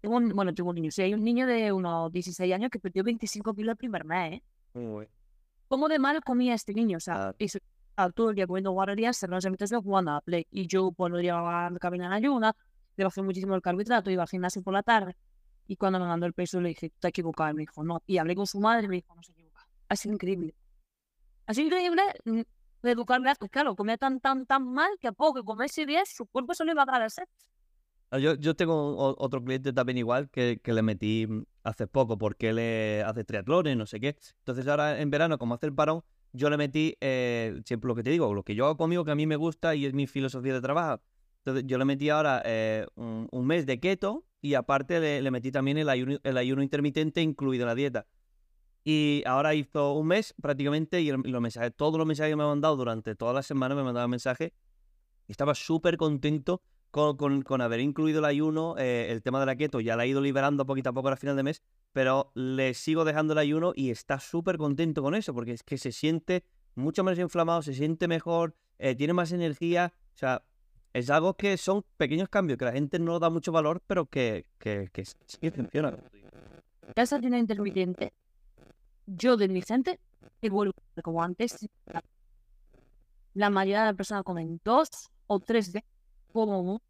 [0.00, 2.78] tengo un, bueno, tengo un niño, sí, hay un niño de unos 16 años que
[2.78, 5.08] perdió 25 kilos el primer mes, ¿eh?
[5.68, 6.96] ¿Cómo de mal comía este niño?
[6.96, 7.58] O sea, eso,
[8.14, 10.46] todo el día comiendo guarderías, se nos metes jugando a Play.
[10.50, 12.56] Y yo, pues, lo llevaba a caminar en ayuna,
[12.96, 15.16] le bajé muchísimo el carbohidrato, iba al gimnasio por la tarde.
[15.70, 17.50] Y cuando me mandó el peso le dije, te has equivocado.
[17.50, 18.02] Y me dijo, no.
[18.04, 19.68] Y hablé con su madre y me dijo, no se equivoca.
[19.88, 20.52] Así increíble.
[21.46, 22.40] Así increíble mm,
[22.82, 23.32] educarme.
[23.38, 26.54] Pues claro, comía tan, tan, tan mal que a poco que comiese bien, su cuerpo
[26.54, 27.28] se lo iba a agradecer.
[28.10, 32.18] Ah, yo, yo tengo otro cliente también igual que, que le metí mm, hace poco
[32.18, 34.16] porque él hace triatlones, no sé qué.
[34.40, 36.02] Entonces ahora en verano, como hace el parón,
[36.32, 39.12] yo le metí eh, siempre lo que te digo, lo que yo hago conmigo, que
[39.12, 41.00] a mí me gusta y es mi filosofía de trabajo.
[41.44, 45.78] Entonces yo le metí ahora eh, un, mes de keto y aparte le, metí también
[45.78, 48.06] el ayuno, intermitente incluido en la dieta.
[48.82, 52.48] Y ahora hizo un mes prácticamente y, los mensajes, todos los mensajes que me han
[52.48, 54.52] mandado durante toda la semana me mandaban mensajes.
[55.28, 59.80] Estaba súper contento con, con, haber incluido el ayuno, eh, el tema de la keto
[59.80, 61.62] ya la he ido liberando poquito a poco al final de mes,
[61.92, 65.78] pero le sigo dejando el ayuno y está súper contento con eso, porque es que
[65.78, 70.42] se siente mucho menos inflamado, se siente mejor, eh, tiene más energía, o sea,
[70.92, 74.46] es algo que son pequeños cambios que la gente no da mucho valor, pero que,
[74.58, 75.96] que, que sí funciona.
[76.94, 78.12] Esa tiene intermitente.
[79.06, 80.00] Yo de mi gente,
[80.42, 80.72] vuelvo
[81.02, 81.68] como antes,
[83.34, 84.88] la mayoría de las personas comen dos
[85.26, 85.88] o tres veces
[86.32, 86.80] como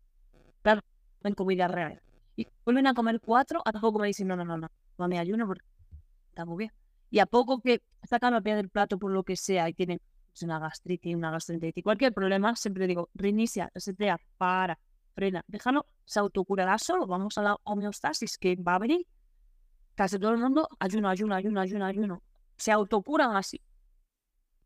[0.63, 0.83] claro,
[1.23, 2.01] en comida real.
[2.37, 5.19] Y vuelven a comer cuatro, a poco me dicen, no, no, no, no, no me
[5.19, 5.65] ayuno porque
[6.29, 6.73] está muy bien.
[7.11, 10.01] Y a poco que sacan a pie del plato por lo que sea y tienen
[10.43, 14.79] una gastritis, una gastroenteritis, cualquier problema, siempre digo, reinicia, resetea, para,
[15.15, 19.07] frena, déjalo, se autocurará solo, vamos a la homeostasis que va a venir.
[19.95, 22.23] Casi todo el mundo, ayuno, ayuno, ayuno, ayuno, ayuno.
[22.57, 23.61] Se autocuran así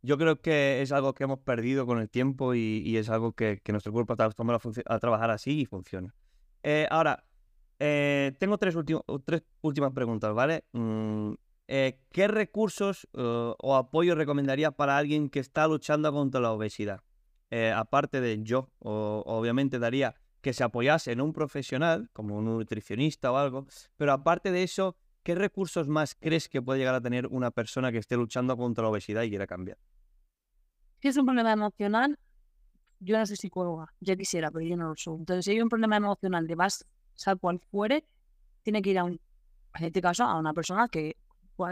[0.05, 3.63] yo creo que es algo que hemos perdido con el tiempo y, es algo que,
[3.69, 6.15] nuestro cuerpo está acostumbrado a, trabajar así y funciona.
[6.63, 7.25] Eh, ahora,
[7.79, 8.77] eh, tengo tres,
[9.25, 10.65] tres últimas preguntas, ¿vale?
[10.73, 11.33] Mm,
[11.69, 17.01] eh, ¿Qué recursos o apoyo recomendarías para alguien que está luchando contra la obesidad?
[17.77, 23.37] aparte de yo, obviamente daría que se apoyase en un profesional, como un nutricionista o
[23.39, 27.51] algo, pero aparte de eso, ¿qué recursos más crees que puede llegar a tener una
[27.51, 29.79] persona que esté luchando contra la obesidad y quiera cambiar?
[31.01, 32.19] Si es un problema emocional,
[33.01, 35.17] yo no soy psicóloga, ya quisiera, pero yo no lo soy.
[35.17, 38.05] Entonces, si hay un problema emocional de vas, sea cual fuere,
[38.63, 39.19] tiene que ir a un,
[39.75, 41.17] en este caso, a una persona que,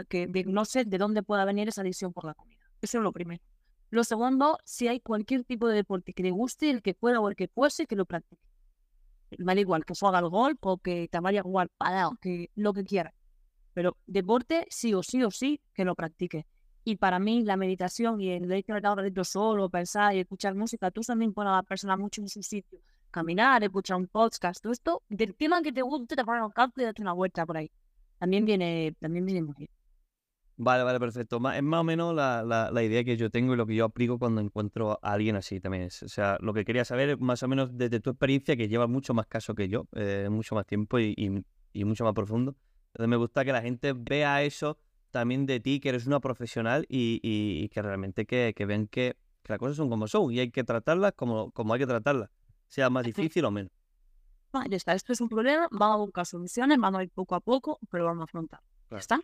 [0.07, 2.59] que no sé de dónde pueda venir esa adicción por la comida.
[2.81, 3.41] Eso es lo primero.
[3.89, 7.29] Lo segundo, si hay cualquier tipo de deporte que le guste, el que pueda o
[7.29, 8.41] el que fuese, que lo practique.
[9.37, 12.49] Me da igual que juegue al golf o que te vaya a jugar parado, que
[12.55, 13.13] lo que quiera.
[13.73, 16.47] Pero deporte, sí o sí o sí, que lo practique.
[16.83, 20.55] Y para mí la meditación y el hecho de estar dentro solo, pensar y escuchar
[20.55, 22.79] música, tú también pones a la persona mucho en su sitio.
[23.11, 26.81] Caminar, escuchar un podcast, todo esto, del tema que te guste, te pones un canto
[26.81, 27.71] y date una vuelta por ahí.
[28.23, 29.69] También viene, también viene muy bien.
[30.55, 31.41] Vale, vale, perfecto.
[31.53, 34.17] Es más o menos la, la, idea que yo tengo y lo que yo aplico
[34.17, 35.83] cuando encuentro a alguien así también.
[35.83, 38.87] Es, o sea, lo que quería saber, más o menos desde tu experiencia, que lleva
[38.87, 41.43] mucho más caso que yo, eh, mucho más tiempo y, y,
[41.73, 42.55] y mucho más profundo.
[42.93, 44.77] Entonces me gusta que la gente vea eso
[45.11, 49.17] también de ti, que eres una profesional y, que realmente que, que ven que,
[49.49, 52.29] las cosas son como son y hay que tratarlas como, como hay que tratarlas,
[52.69, 53.82] sea más difícil o menos.
[54.53, 57.39] Vale, está, esto es un problema, vamos a buscar soluciones, vamos a ir poco a
[57.41, 58.61] poco, pero vamos a afrontar.
[58.91, 59.21] ¿Ya está?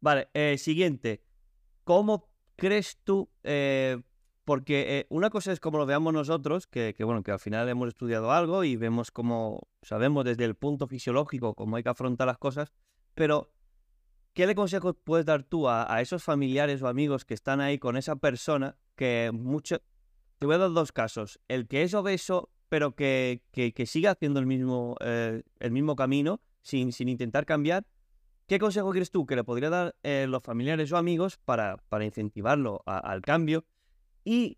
[0.00, 1.22] Vale, eh, siguiente.
[1.84, 3.30] ¿Cómo crees tú?
[3.44, 4.02] Eh,
[4.44, 7.68] porque eh, una cosa es como lo veamos nosotros, que, que, bueno, que al final
[7.68, 12.26] hemos estudiado algo y vemos cómo, sabemos desde el punto fisiológico cómo hay que afrontar
[12.26, 12.72] las cosas,
[13.14, 13.52] pero
[14.32, 17.96] ¿Qué le consejos puedes dar tú a, esos familiares o amigos que están ahí con
[17.96, 19.82] esa persona que mucho...
[20.38, 21.40] Te voy a dar dos casos.
[21.48, 26.40] El que es obeso, pero que, que, sigue haciendo el mismo, eh, el mismo camino
[26.62, 27.84] sin, sin intentar cambiar.
[28.46, 32.06] ¿Qué consejo crees tú que le podría dar eh, los familiares o amigos para, para
[32.06, 33.66] incentivarlo al cambio?
[34.24, 34.56] Y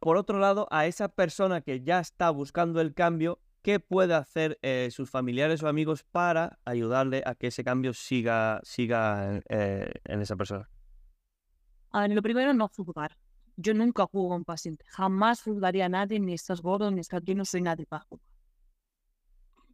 [0.00, 4.60] por otro lado, a esa persona que ya está buscando el cambio, ¿Qué puede hacer
[4.62, 10.22] eh, sus familiares o amigos para ayudarle a que ese cambio siga, siga eh, en
[10.22, 10.70] esa persona?
[11.90, 13.16] A ver, lo primero, no juzgar.
[13.56, 14.84] Yo nunca juzgo a un paciente.
[14.88, 17.22] Jamás juzgaría a nadie, ni estás gordo, ni estás...
[17.24, 18.28] Yo no soy nadie para juzgar.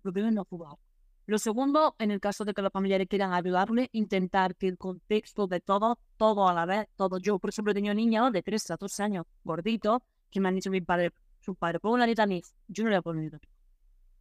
[0.02, 0.78] Lo primero, no juzgar.
[1.26, 5.46] Lo segundo, en el caso de que los familiares quieran ayudarle, intentar que el contexto
[5.46, 7.18] de todo, todo a la vez, todo.
[7.18, 10.70] Yo, por ejemplo, tengo niños de 3 a 12 años, gorditos, que me han dicho
[10.70, 13.51] mi padre, su padre, pon una dieta Yo no le voy a poner dieta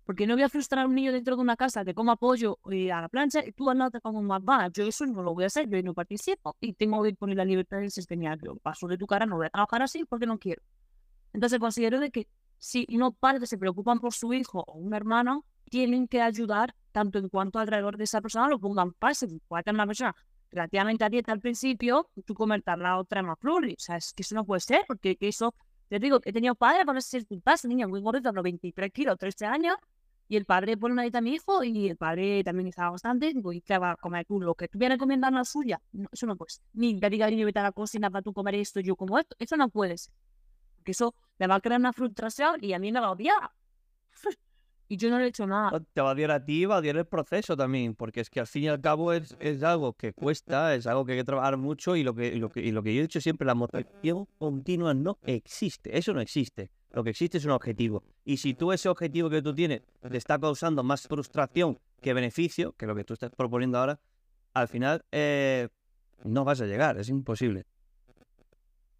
[0.05, 2.59] Porque no voy a frustrar a un niño dentro de una casa que coma pollo
[2.69, 4.71] y a la plancha y tú al lado te comes más.
[4.73, 7.45] Yo eso no lo voy a hacer, yo no participo y tengo que poner la
[7.45, 8.35] libertad del sistema.
[8.43, 10.61] Yo paso de tu cara, no voy a trabajar así porque no quiero.
[11.33, 12.27] Entonces considero de que
[12.57, 17.19] si unos padres se preocupan por su hijo o un hermano, tienen que ayudar tanto
[17.19, 19.41] en cuanto alrededor de esa persona lo pongan fácil.
[19.47, 20.15] Puede tener una persona
[20.51, 23.73] relativamente a dieta al principio, tú comer la otra más pluri.
[23.73, 25.55] O sea, es que eso no puede ser, porque eso,
[25.99, 29.75] te digo, he tenido padres con esas circunstancias, niña muy gordita, 93 kilos, 13 años,
[30.29, 33.33] y el padre pone una dieta a mi hijo y el padre también estaba bastante,
[33.33, 34.39] digo, ¿y qué va a comer tú?
[34.39, 36.61] Lo que tú vienes comiendo la suya, eso no puedes.
[36.71, 39.35] Ni te diga, niño, vete a la cocina para tú comer esto, yo como esto,
[39.37, 40.09] eso no puedes.
[40.77, 43.51] Porque eso le va a crear una frustración y a mí me va a odiar.
[44.91, 45.79] Y yo no le he hecho nada.
[45.93, 48.29] Te va a odiar a ti y va a odiar el proceso también, porque es
[48.29, 51.19] que al fin y al cabo es, es algo que cuesta, es algo que hay
[51.19, 53.45] que trabajar mucho y lo que, lo que, y lo que yo he dicho siempre,
[53.45, 56.71] la motivación continua no existe, eso no existe.
[56.91, 58.03] Lo que existe es un objetivo.
[58.25, 62.73] Y si tú ese objetivo que tú tienes te está causando más frustración que beneficio,
[62.73, 63.97] que lo que tú estás proponiendo ahora,
[64.53, 65.69] al final eh,
[66.25, 67.65] no vas a llegar, es imposible.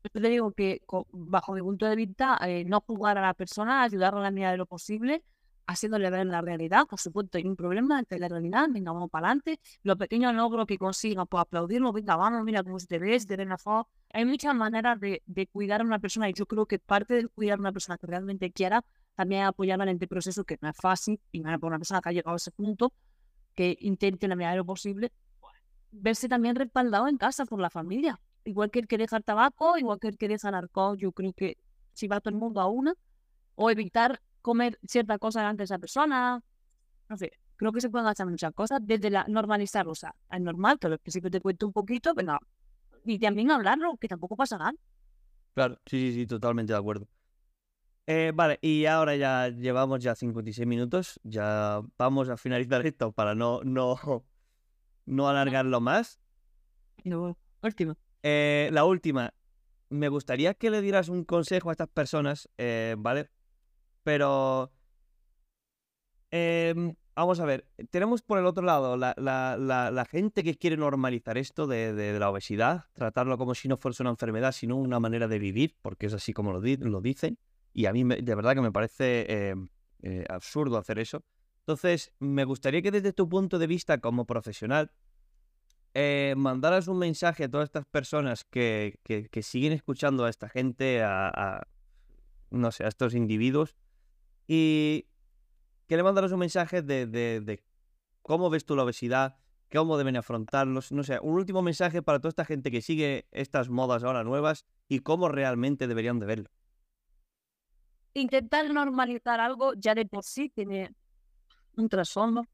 [0.06, 0.82] Yo te digo que
[1.12, 4.52] bajo mi punto de vista, eh, no jugar a la persona, ayudarla a la medida
[4.52, 5.22] de lo posible,
[5.68, 6.86] haciéndole ver la realidad.
[6.88, 9.59] Por supuesto, hay un problema entre la realidad, venga, vamos para adelante.
[9.84, 13.47] Los pequeños logros que consigan, pues aplaudirlo, venga, vamos, mira cómo te ves, de ver
[14.14, 17.28] Hay muchas maneras de, de, cuidar a una persona y yo creo que parte de
[17.28, 18.84] cuidar a una persona que realmente quiera
[19.16, 22.09] también es apoyarla en este proceso que no es fácil y para una persona que
[22.09, 22.93] ha llegado a ese punto,
[23.55, 25.12] que intente la medida de lo posible,
[25.91, 28.20] verse también respaldado en casa por la familia.
[28.43, 31.12] Igual que el que deja el tabaco, igual que el que deja el alcohol, yo
[31.12, 31.57] creo que
[31.93, 32.95] si va todo el mundo a una,
[33.55, 36.42] o evitar comer cierta cosa antes de esa persona.
[37.10, 39.92] No sé, creo que se pueden hacer muchas cosas desde la normalizarlo.
[39.92, 42.39] O sea, es normal que al principio te cuento un poquito, pero no.
[43.06, 44.74] Y también hablarlo, que tampoco pasa nada.
[45.54, 47.08] Claro, sí, sí, sí, totalmente de acuerdo.
[48.08, 51.20] Eh, vale, y ahora ya llevamos ya 56 minutos.
[51.24, 54.26] Ya vamos a finalizar esto para no, no,
[55.06, 56.20] no alargarlo más.
[57.04, 57.98] No, última.
[58.24, 59.34] Eh, la última.
[59.89, 63.30] Me gustaría que le dieras un consejo a estas personas, eh, ¿vale?
[64.04, 64.72] Pero...
[66.32, 69.58] Em, vamos a ver, tenemos por el otro lado la, la,
[69.91, 74.02] la, gente que quiere normalizar esto de, de, la obesidad, tratarlo como si no fuese
[74.02, 77.38] una enfermedad, sino una manera de vivir, porque es así como lo, lo dicen.
[77.74, 79.68] Y a mí de verdad que me parece em,
[80.04, 81.24] eh, absurdo hacer eso.
[81.60, 84.91] Entonces, me gustaría que desde tu punto de vista como profesional,
[85.93, 91.04] eh, mandaras un mensaje a todas estas personas que, que, siguen escuchando a esta gente,
[91.04, 91.68] a,
[92.49, 93.76] no sé, a estos individuos,
[94.54, 95.08] y
[95.88, 97.64] que le mandaros un mensaje de, de,
[98.22, 99.38] cómo ves tú la obesidad,
[99.72, 103.70] cómo deben afrontarlos, no sé, un último mensaje para toda esta gente que sigue estas
[103.70, 106.49] modas ahora nuevas y cómo realmente deberían de verlo.
[108.14, 110.93] Intentar normalizar algo ya de por sí tiene
[111.78, 112.45] un trasfondo.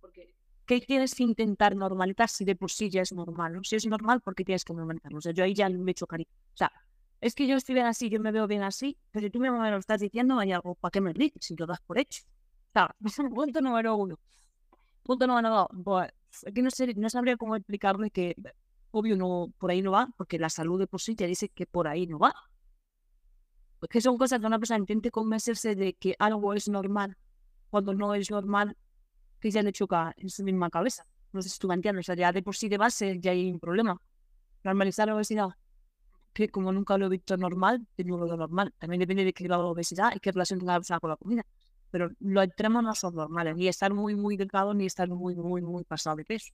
[0.00, 0.34] Porque
[0.66, 3.60] ¿qué tienes que intentar normalizar si de por sí ya es normal?
[3.62, 5.18] Si es normal, ¿por qué tienes que normalizarlo?
[5.18, 6.26] O sea, yo ahí ya me chocaría.
[6.26, 6.72] O sea,
[7.22, 9.76] es que yo estoy bien así, yo me veo bien así, pero tú me lo
[9.76, 12.24] estás diciendo, hay algo para qué me dices si lo das por hecho.
[13.34, 14.18] punto número uno.
[15.04, 16.10] Punto número dos, pues,
[16.44, 18.34] aquí no, sé, no sabría cómo explicarme que,
[18.90, 21.64] obvio, no por ahí no va, porque la salud de por sí ya dice que
[21.64, 22.34] por ahí no va.
[23.78, 27.16] Porque son cosas que una persona intente convencerse de que algo es normal,
[27.70, 28.76] cuando no es normal,
[29.38, 31.06] que ya le choca en su misma cabeza.
[31.32, 33.30] No sé si tú me entiendes, o sea, ya de por sí de base ya
[33.30, 34.00] hay un problema.
[34.64, 35.50] Normalizar la obesidad
[36.32, 38.72] que como nunca lo he visto normal, tengo lo normal.
[38.78, 41.16] También depende de qué grado de obesidad y qué relación tenga la persona con la
[41.16, 41.46] comida.
[41.90, 45.60] Pero los extremos no son normales, ni estar muy, muy delgado, ni estar muy, muy,
[45.60, 46.52] muy pasado de peso.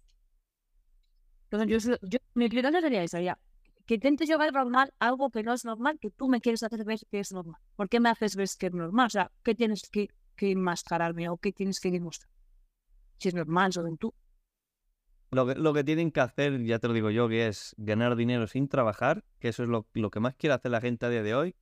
[1.50, 3.38] Entonces, yo, yo mi criterio sería esa, ya.
[3.86, 6.98] Que intentes llevar normal algo que no es normal, que tú me quieres hacer ver
[7.10, 7.60] que es normal.
[7.76, 9.06] ¿Por qué me haces ver que es normal?
[9.06, 12.30] O sea, ¿qué tienes que, que enmascararme o qué tienes que demostrar?
[13.18, 14.12] Si es normal, solo tú.
[15.30, 18.16] Lo que, lo que tienen que hacer, ya te lo digo yo, que es ganar
[18.16, 21.10] dinero sin trabajar, que eso es lo, lo que más quiere hacer la gente a
[21.10, 21.54] día de hoy,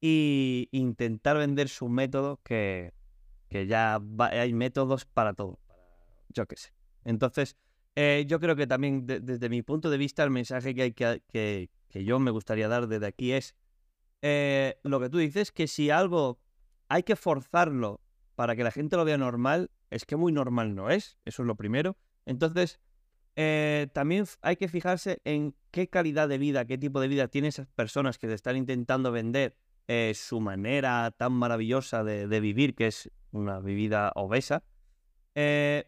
[0.00, 2.92] y intentar vender su método, que,
[3.48, 5.58] que ya hay métodos para todo,
[6.28, 6.72] yo qué sé.
[7.04, 7.56] Entonces,
[7.96, 11.22] eh, yo creo que también desde mi punto de vista el mensaje que, hay que,
[11.32, 13.56] que, que yo me gustaría dar desde aquí es
[14.22, 16.38] eh, lo que tú dices, que si algo
[16.88, 18.00] hay que forzarlo
[18.34, 21.46] para que la gente lo vea normal, es que muy normal no es, eso es
[21.46, 21.96] lo primero.
[22.26, 22.78] Entonces,
[23.40, 27.50] eh, también hay que fijarse en qué calidad de vida, qué tipo de vida tienen
[27.50, 29.54] esas personas que te están intentando vender
[29.86, 34.64] eh, su manera tan maravillosa de, vivir, que es una vivida obesa.
[35.36, 35.84] Eh,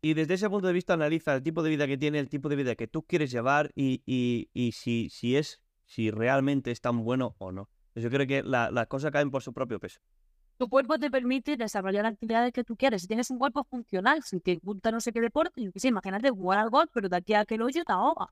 [0.00, 2.48] y desde ese punto de vista analiza el tipo de vida que tiene, el tipo
[2.48, 7.52] de vida que tú quieres llevar y, si, es, si realmente es tan bueno o
[7.52, 7.70] no.
[7.94, 10.00] Yo creo que las cosas caen por su propio peso.
[10.62, 13.02] Tu cuerpo te permite desarrollar actividades que tú quieres.
[13.02, 16.60] Si tienes un cuerpo funcional, si te gusta no sé qué deporte, sí, imagínate jugar
[16.60, 18.28] al golf, pero de aquí a que lo hoyo te ahoga.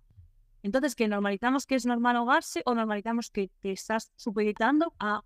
[0.63, 5.25] Entonces, que normalizamos que es normal ahogarse o normalizamos que te estás supeditando a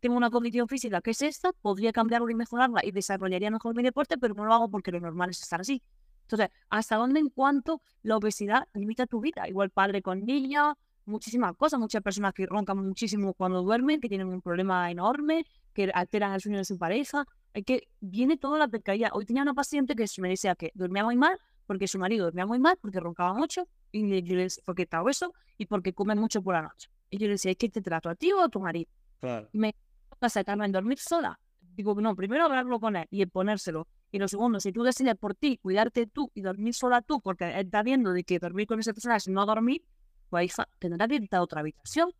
[0.00, 3.82] tengo una condición física que es esta, podría cambiarla y mejorarla y desarrollaría mejor mi
[3.82, 5.82] deporte, pero no lo hago porque lo normal es estar así.
[6.22, 9.46] Entonces, ¿hasta dónde en cuanto la obesidad limita tu vida?
[9.46, 10.78] Igual padre con niña,
[11.08, 15.90] muchísimas cosas, muchas personas que roncan muchísimo cuando duermen, que tienen un problema enorme, que
[15.92, 19.10] alteran el sueño de su pareja, es que viene toda la pescadilla.
[19.12, 22.46] Hoy tenía una paciente que me decía que dormía muy mal porque su marido dormía
[22.46, 26.14] muy mal, porque roncaba mucho, y yo le decía, porque está obeso y porque come
[26.14, 26.88] mucho por la noche.
[27.10, 28.90] Y yo le decía, ¿es que te trato a ti o a tu marido?
[29.20, 29.48] Claro.
[29.52, 29.74] Me
[30.20, 31.38] a sacarme en dormir sola.
[31.60, 33.86] Digo, no, primero hablarlo con él y ponérselo.
[34.10, 37.44] Y lo segundo, si tú decides por ti, cuidarte tú y dormir sola tú, porque
[37.44, 39.82] él está viendo de que dormir con esa persona es no dormir,
[40.30, 42.10] pues hija, tendrá que irte a otra habitación.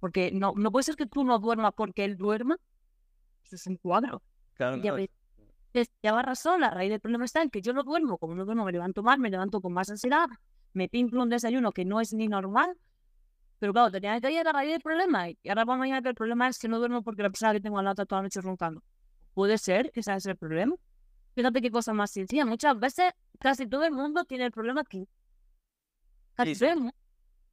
[0.00, 2.56] Porque no, no puede ser que tú no duermas porque él duerma.
[3.44, 4.20] Eso es un cuadro.
[4.54, 5.10] Claro, Ya, ves,
[5.72, 8.44] es- lleva razón, la raíz del problema está en que yo no duermo, como no
[8.44, 10.26] duermo me levanto mal, me levanto con más ansiedad,
[10.72, 12.76] me pimplo un desayuno que no es ni normal,
[13.58, 16.08] pero claro, tenía que ir a la raíz del problema, y ahora vamos a que
[16.08, 18.24] el problema es que no duermo porque la persona que tengo al lado toda la
[18.24, 18.82] noche roncando.
[19.34, 20.74] Puede ser que ese es el problema.
[21.34, 25.08] Fíjate qué cosa más sencilla, muchas veces casi todo el mundo tiene el problema aquí.
[26.34, 26.94] Casi Sí, todo el mundo.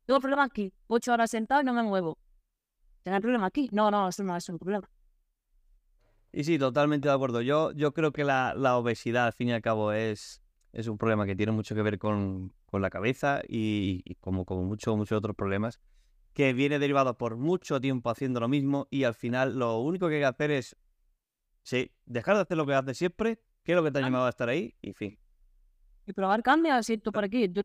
[0.10, 2.18] Tengo problema aquí, ocho horas sentado y no me muevo.
[3.04, 3.70] ¿Tengo problema aquí?
[3.72, 4.90] No, no, eso no es un problema.
[6.34, 7.44] Y sí, totalmente de acuerdo.
[7.44, 10.42] Yo, yo creo que la, la obesidad, al fin y al cabo, es,
[10.74, 14.46] es un problema que tiene mucho que ver con, con la cabeza y, y como,
[14.46, 15.80] como muchos muchos otros problemas,
[16.34, 20.16] que viene derivado por mucho tiempo haciendo lo mismo y al final lo único que
[20.16, 20.76] hay que hacer es
[21.62, 24.26] sí, dejar de hacer lo que haces siempre, que es lo que te ha llamado
[24.26, 25.20] a estar ahí, y fin.
[26.08, 27.62] y probar cambios, si esto por aquí, tú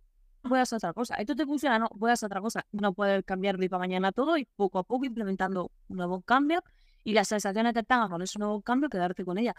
[0.49, 1.15] voy a hacer otra cosa.
[1.17, 2.65] Esto te funciona, no, voy a hacer otra cosa.
[2.73, 6.63] No puedes cambiar de para mañana todo y poco a poco implementando un nuevo cambio
[7.03, 9.55] y las sensaciones que tengas con ese nuevo cambio, quedarte con ella.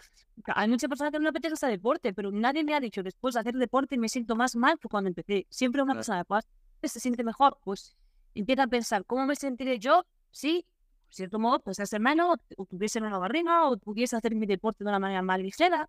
[0.46, 3.34] Hay muchas personas que no les apetece hacer deporte, pero nadie me ha dicho después
[3.34, 5.46] de hacer deporte me siento más mal que cuando empecé.
[5.48, 6.44] Siempre una persona después
[6.82, 7.96] se siente mejor, pues
[8.34, 10.66] empieza a pensar, ¿cómo me sentiré yo si,
[11.06, 14.84] por cierto modo, pues hacer menos, o tuviese una barriga, o pudiese hacer mi deporte
[14.84, 15.88] de una manera más ligera?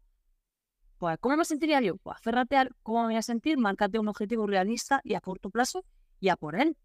[0.97, 1.97] Pues, ¿cómo me sentiría yo?
[1.97, 5.49] Pues aférrate a cómo me voy a sentir, márcate un objetivo realista y a corto
[5.49, 5.85] plazo
[6.19, 6.75] y a por él.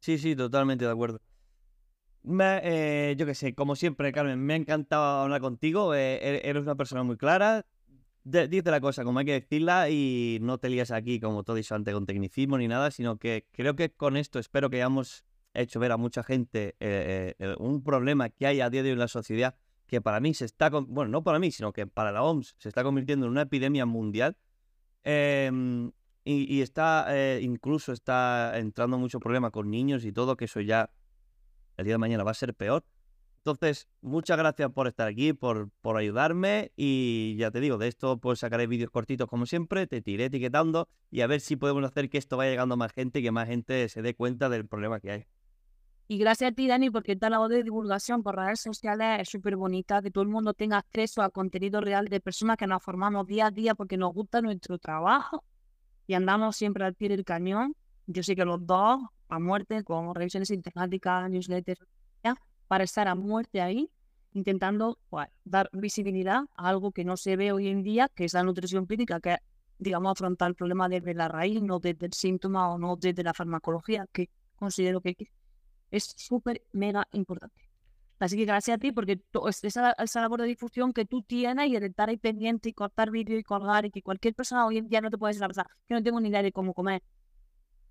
[0.00, 1.20] Sí, sí, totalmente de acuerdo.
[2.26, 5.94] Eh, yo qué sé, como siempre, Carmen, me ha encantado hablar contigo.
[5.94, 7.66] eh, e- eres una persona muy clara.
[8.24, 11.56] de- dice la cosa como hay que decirla y no te lías aquí, como todo
[11.56, 15.24] dicho antes, con tecnicismo ni nada, sino que creo que con esto espero que hayamos
[15.52, 18.98] hecho ver a mucha gente eh, un problema que hay a día de hoy en
[19.00, 19.56] la sociedad
[19.86, 22.68] que para mí se está, bueno, no para mí, sino que para la OMS se
[22.68, 24.36] está convirtiendo en una epidemia mundial.
[25.02, 25.92] Em,
[26.24, 30.60] y, y está, eh, incluso está entrando mucho problema con niños y todo, que eso
[30.60, 30.90] ya
[31.76, 32.84] el día de mañana va a ser peor.
[33.46, 38.16] Entonces, muchas gracias por estar aquí, por, por ayudarme y ya te digo, de esto
[38.18, 42.08] pues sacaré vídeos cortitos como siempre, te tiré etiquetando y a ver si podemos hacer
[42.08, 44.66] que esto vaya llegando a más gente y que más gente se dé cuenta del
[44.66, 45.26] problema que hay.
[46.06, 49.56] Y gracias a ti, Dani, porque esta labor de divulgación por redes sociales es súper
[49.56, 53.26] bonita, que todo el mundo tenga acceso a contenido real de personas que nos formamos
[53.26, 55.42] día a día porque nos gusta nuestro trabajo
[56.06, 57.74] y andamos siempre al pie del cañón.
[58.06, 61.80] Yo sé que los dos, a muerte, con revisiones sistemáticas, newsletters,
[62.68, 63.90] para estar a muerte ahí,
[64.34, 68.34] intentando pues, dar visibilidad a algo que no se ve hoy en día, que es
[68.34, 69.38] la nutrición clínica, que
[69.78, 73.32] digamos, afrontar el problema desde la raíz, no desde el síntoma o no desde la
[73.32, 75.16] farmacología, que considero que
[75.96, 77.70] es súper mega importante.
[78.18, 79.20] Así que gracias a ti, porque
[79.62, 83.10] esa, esa labor de difusión que tú tienes y el estar ahí pendiente y cortar
[83.10, 85.48] vídeo y colgar y que cualquier persona hoy en día no te puede decir la
[85.48, 87.02] verdad, que no tengo ni idea de cómo comer.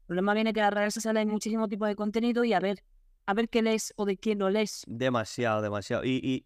[0.01, 2.59] El problema viene que en las redes sociales hay muchísimo tipo de contenido y a
[2.59, 2.83] ver,
[3.25, 4.83] a ver qué lees o de quién lo lees.
[4.87, 6.03] Demasiado, demasiado.
[6.03, 6.45] Y, y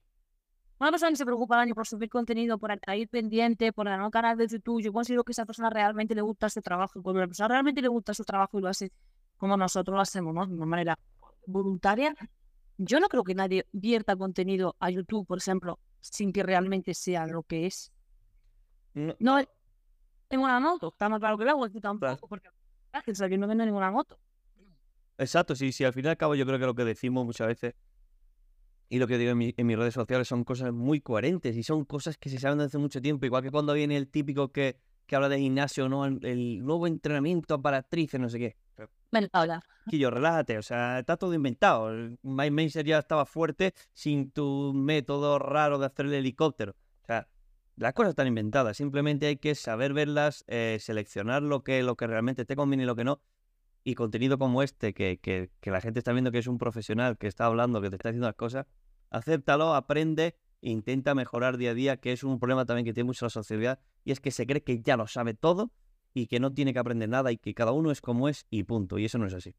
[0.80, 4.04] Una persona que se preocupa Dani, por subir contenido, por estar ahí pendiente, por ganar
[4.04, 7.02] un canal de YouTube, yo considero que esa persona realmente le gusta su trabajo.
[7.02, 8.92] Cuando la persona realmente le gusta su trabajo y lo hace
[9.38, 10.46] como nosotros lo hacemos, ¿no?
[10.46, 11.00] De una manera
[11.48, 12.14] voluntaria,
[12.78, 17.26] yo no creo que nadie vierta contenido a YouTube, por ejemplo, sin que realmente sea
[17.26, 17.92] lo que es.
[18.94, 19.40] no- No
[20.28, 22.28] tengo una moto, está más claro que el agua, tú tampoco, Claro.
[22.28, 22.50] porque
[23.30, 24.20] yo no vendo ninguna moto.
[25.18, 27.48] Exacto, sí, sí, al fin y al cabo yo creo que lo que decimos muchas
[27.48, 27.74] veces
[28.90, 31.64] y lo que digo en, mi- en mis redes sociales son cosas muy coherentes y
[31.64, 34.52] son cosas que se saben desde hace mucho tiempo, igual que cuando viene el típico
[34.52, 36.06] que, que habla de gimnasio, ¿no?
[36.06, 38.58] El, el nuevo entrenamiento para actrices, no sé qué.
[39.12, 39.62] Ven, habla.
[39.90, 41.90] Quillo, relájate, o sea, está todo inventado.
[42.22, 46.76] My Maser ya estaba fuerte sin tu método raro de hacer el helicóptero.
[47.04, 47.28] O sea,
[47.78, 52.08] las cosas están inventadas, simplemente hay que saber verlas, eh, seleccionar lo que, lo que
[52.08, 53.22] realmente te conviene y lo que no.
[53.84, 57.18] Y contenido como este, que, que, que la gente está viendo que es un profesional,
[57.18, 58.66] que está hablando, que te está haciendo las cosas,
[59.10, 63.26] acéptalo, aprende intenta mejorar día a día, que es un problema también que tiene mucho
[63.26, 65.72] la sociedad, y es que se cree que ya lo sabe todo
[66.18, 68.64] y que no tiene que aprender nada y que cada uno es como es y
[68.64, 68.98] punto.
[68.98, 69.54] Y eso no es así.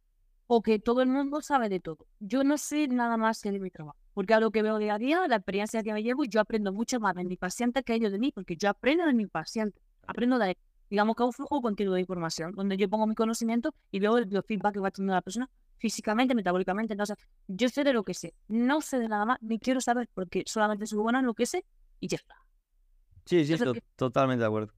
[0.49, 2.07] O que todo el mundo sabe de todo.
[2.19, 3.97] Yo no sé nada más que de mi trabajo.
[4.15, 6.73] Porque a lo que veo día a día, la experiencia que me llevo, yo aprendo
[6.73, 9.81] mucho más de mi paciente que ellos de mí, porque yo aprendo de mi paciente.
[10.07, 10.57] Aprendo de,
[10.91, 14.25] digamos que un flujo continuo de información, donde yo pongo mi conocimiento y veo el
[14.25, 16.95] biofeedback que va teniendo la persona físicamente, metabólicamente.
[16.95, 18.35] Entonces, yo sé de lo que sé.
[18.49, 21.47] No sé de nada más, ni quiero saber, porque solamente soy buena en lo que
[21.47, 21.65] sé
[22.01, 22.35] y ya está.
[23.27, 24.73] Sí, sí, estoy totalmente de acuerdo.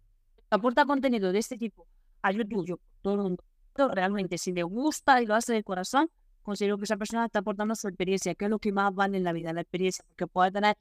[0.51, 1.87] Aporta contenido de este tipo
[2.23, 3.45] a YouTube, yo, todo el mundo.
[3.77, 6.11] Realmente, si le gusta y lo hace de corazón,
[6.43, 9.25] considero que esa persona está aportando su experiencia, que es lo que más vale en
[9.25, 10.77] la vida, la experiencia, porque puede tener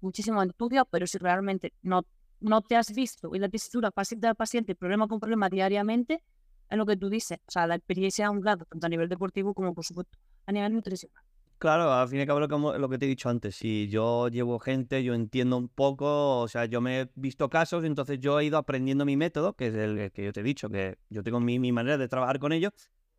[0.00, 2.02] muchísimo estudio, pero si realmente no,
[2.38, 6.22] no te has visto y la tesitura paciente al paciente, problema con problema diariamente,
[6.70, 7.38] es lo que tú dices.
[7.48, 10.16] O sea, la experiencia es un grado, tanto a nivel deportivo como, por supuesto,
[10.46, 11.24] a nivel nutricional.
[11.58, 14.28] Claro, al fin y al cabo lo, lo que te he dicho antes, si yo
[14.28, 18.38] llevo gente, yo entiendo un poco, o sea, yo me he visto casos, entonces yo
[18.38, 21.24] he ido aprendiendo mi método, que es el que yo te he dicho, que yo
[21.24, 22.72] tengo mi, mi manera de trabajar con ellos,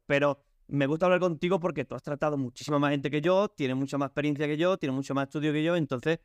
[0.05, 3.75] pero me gusta hablar contigo porque tú has tratado muchísima más gente que yo, tienes
[3.75, 6.19] mucha más experiencia que yo, tienes mucho más estudio que yo, entonces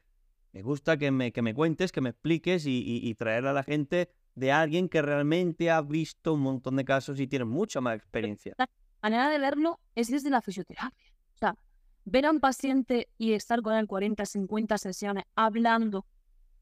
[0.52, 3.64] me gusta que me, que me cuentes, que me expliques y, y, traer a la
[3.64, 7.96] gente de alguien que realmente ha visto un montón de casos y tiene mucha más
[7.96, 8.54] experiencia.
[8.56, 8.68] La
[9.02, 11.12] manera de verlo es desde la fisioterapia.
[11.34, 11.56] O sea,
[12.04, 16.06] ver a un paciente y estar con él 40, 50 sesiones hablando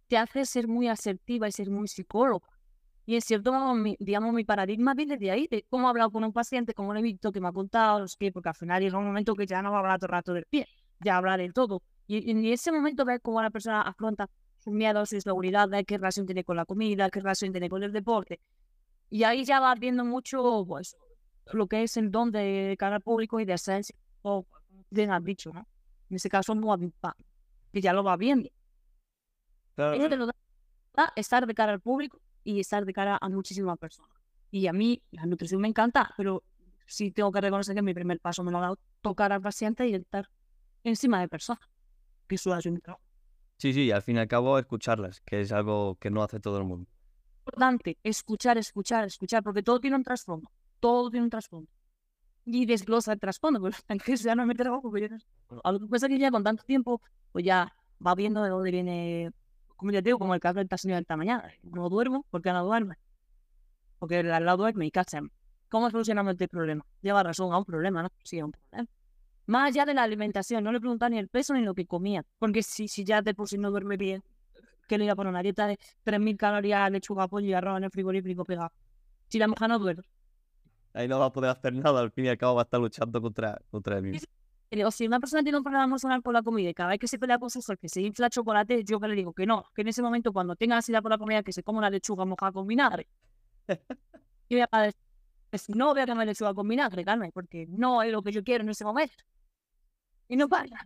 [0.09, 2.47] te hace ser muy asertiva y ser muy psicóloga.
[3.05, 6.23] Y es cierto mi, digamos, mi paradigma viene de ahí, de cómo he hablado con
[6.23, 8.81] un paciente, cómo lo he visto, que me ha contado los pies, porque al final
[8.81, 10.69] llega un momento que ya no va a hablar todo el rato del pie,
[11.01, 11.83] ya habla de todo.
[12.07, 14.29] Y, en ese momento ver cómo la persona afronta
[14.59, 17.83] sus miedos, su inseguridad, de qué relación tiene con la comida, qué relación tiene con
[17.83, 18.39] el deporte.
[19.11, 20.97] Y ahí ya va viendo mucho pues,
[21.53, 24.47] lo que es el don de cara al público y de esencia, o
[24.93, 25.67] bien has dicho, ¿no?
[26.11, 26.77] En ese caso, no
[27.73, 28.51] que ya lo va viendo.
[29.75, 29.97] Claro.
[31.17, 34.11] estar de cara al público y estar de cara a muchísimas personas.
[34.51, 36.43] Y a mí la nutrición me encanta, pero
[36.87, 39.89] sí tengo que reconocer que mi primer paso me lo ha dado tocar al paciente
[39.89, 40.29] y estar
[40.85, 41.67] encima de personas,
[42.29, 43.03] que eso es un trabajo.
[43.57, 46.59] Sí, sí, al fin y al cabo escucharlas, que es algo que no hace todo
[46.59, 46.91] el mundo.
[47.39, 51.71] Importante, escuchar, escuchar, escuchar, porque todo tiene un trasfondo, todo tiene un trasfondo.
[52.45, 55.19] Y desglosa el trasfondo, pues aunque ya no me trabajo, porque ya,
[55.63, 57.01] a lo que pasa que ya con tanto tiempo,
[57.33, 57.73] pues ya
[58.05, 59.33] va viendo de dónde viene
[59.83, 61.53] como ya digo, como el caso de esta señora esta mañana.
[61.65, 62.95] No duermo, porque no duerme?
[63.99, 65.19] Porque al lado duerme y cacha.
[65.69, 66.87] ¿Cómo solucionamos este problema?
[67.01, 68.09] Lleva razón a un problema, ¿no?
[68.23, 68.89] Sí, a un problema.
[69.47, 72.25] Más allá de la alimentación, no le preguntan ni el peso ni lo que comía.
[72.39, 74.23] Porque si, si ya de por sí no duerme bien,
[74.87, 77.83] que le iba a poner una dieta de 3.000 calorías, lechuga, pollo y arroz en
[77.83, 78.71] el frigorífico pegado.
[79.31, 80.05] Si la mujer no duerme.
[80.95, 82.81] Ahí no va a poder hacer nada, al fin y al cabo va a estar
[82.81, 84.29] luchando contra, contra el mismo.
[84.87, 87.07] O si una persona tiene un problema emocional por la comida y cada vez que
[87.07, 89.83] se pelea con su que se infla chocolate, yo que le digo que no, que
[89.83, 92.53] en ese momento cuando tenga ansiedad por la comida, que se coma una lechuga mojada
[92.53, 93.07] con vinagre.
[94.49, 94.91] y voy a
[95.51, 98.43] decir, no voy a comer lechuga con vinagre, Carmen, porque no es lo que yo
[98.43, 99.25] quiero en ese momento.
[100.29, 100.77] Y no pasa.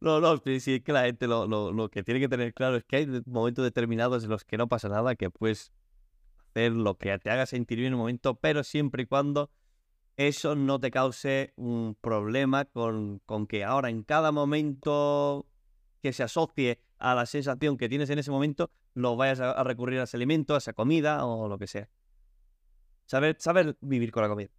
[0.00, 2.76] No, no, sí, es que la gente lo, lo, lo, que tiene que tener claro
[2.76, 5.72] es que hay momentos determinados en los que no pasa nada, que puedes
[6.50, 9.50] hacer lo que te haga sentir bien en un momento, pero siempre y cuando
[10.16, 15.46] eso no te cause un problema con, con que ahora en cada momento
[16.02, 20.00] que se asocie a la sensación que tienes en ese momento, lo vayas a, recurrir
[20.00, 21.88] a ese alimento, a esa comida o lo que sea.
[23.06, 24.50] Saber, saber vivir con la comida.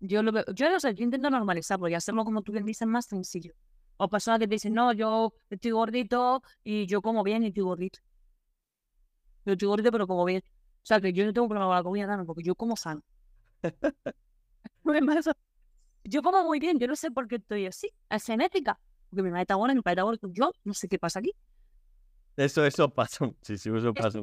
[0.00, 2.86] Yo lo veo, yo no sé, yo intento normalizarlo y hacerlo como tú bien dices
[2.86, 3.54] más sencillo.
[3.96, 7.62] O personas que te dicen, no, yo estoy gordito y yo como bien y estoy
[7.62, 8.00] gordito.
[9.44, 10.42] Yo estoy gordito pero como bien.
[10.46, 13.02] O sea que yo no tengo problema con la comida, porque yo como sano.
[16.04, 17.90] yo como muy bien, yo no sé por qué estoy así.
[18.10, 18.78] Es genética.
[19.10, 21.32] Porque mi madre está buena, mi padre está bueno, yo no sé qué pasa aquí.
[22.36, 24.20] Eso, eso pasa muchísimo, eso pasa.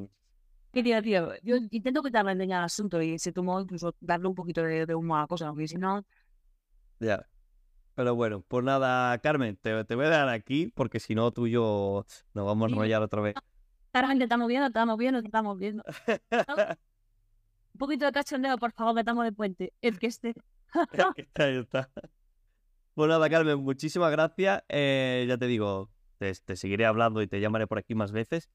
[0.71, 4.61] Quería, tío, yo intento quitarle el al asunto y se tomó incluso darle un poquito
[4.61, 6.05] de, de humo a la cosa, porque si no...
[6.99, 7.25] Ya.
[7.95, 11.47] Pero bueno, pues nada, Carmen, te, te voy a dar aquí, porque si no tú
[11.47, 13.35] y yo nos vamos a enrollar otra vez.
[13.91, 15.83] Claramente estamos viendo, estamos viendo, estamos viendo.
[17.73, 19.73] Un poquito de cachondeo, por favor, metamos de puente.
[19.81, 20.35] El que esté.
[21.35, 21.89] ahí está.
[22.95, 24.63] Bueno, nada, Carmen, muchísimas gracias.
[24.69, 28.49] Eh, ya te digo, te, seguiré hablando y te llamaré por aquí más veces.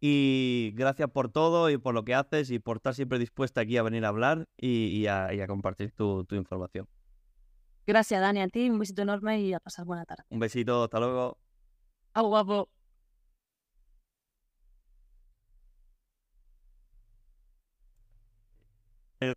[0.00, 3.78] Y gracias por todo y por lo que haces y por estar siempre dispuesta aquí
[3.78, 6.86] a venir a hablar y, a, compartir tu, tu, información.
[7.86, 8.68] Gracias, Dani, a ti.
[8.68, 10.24] Un besito enorme y a pasar buena tarde.
[10.28, 11.38] Un besito, hasta luego.
[12.12, 12.68] A guapo.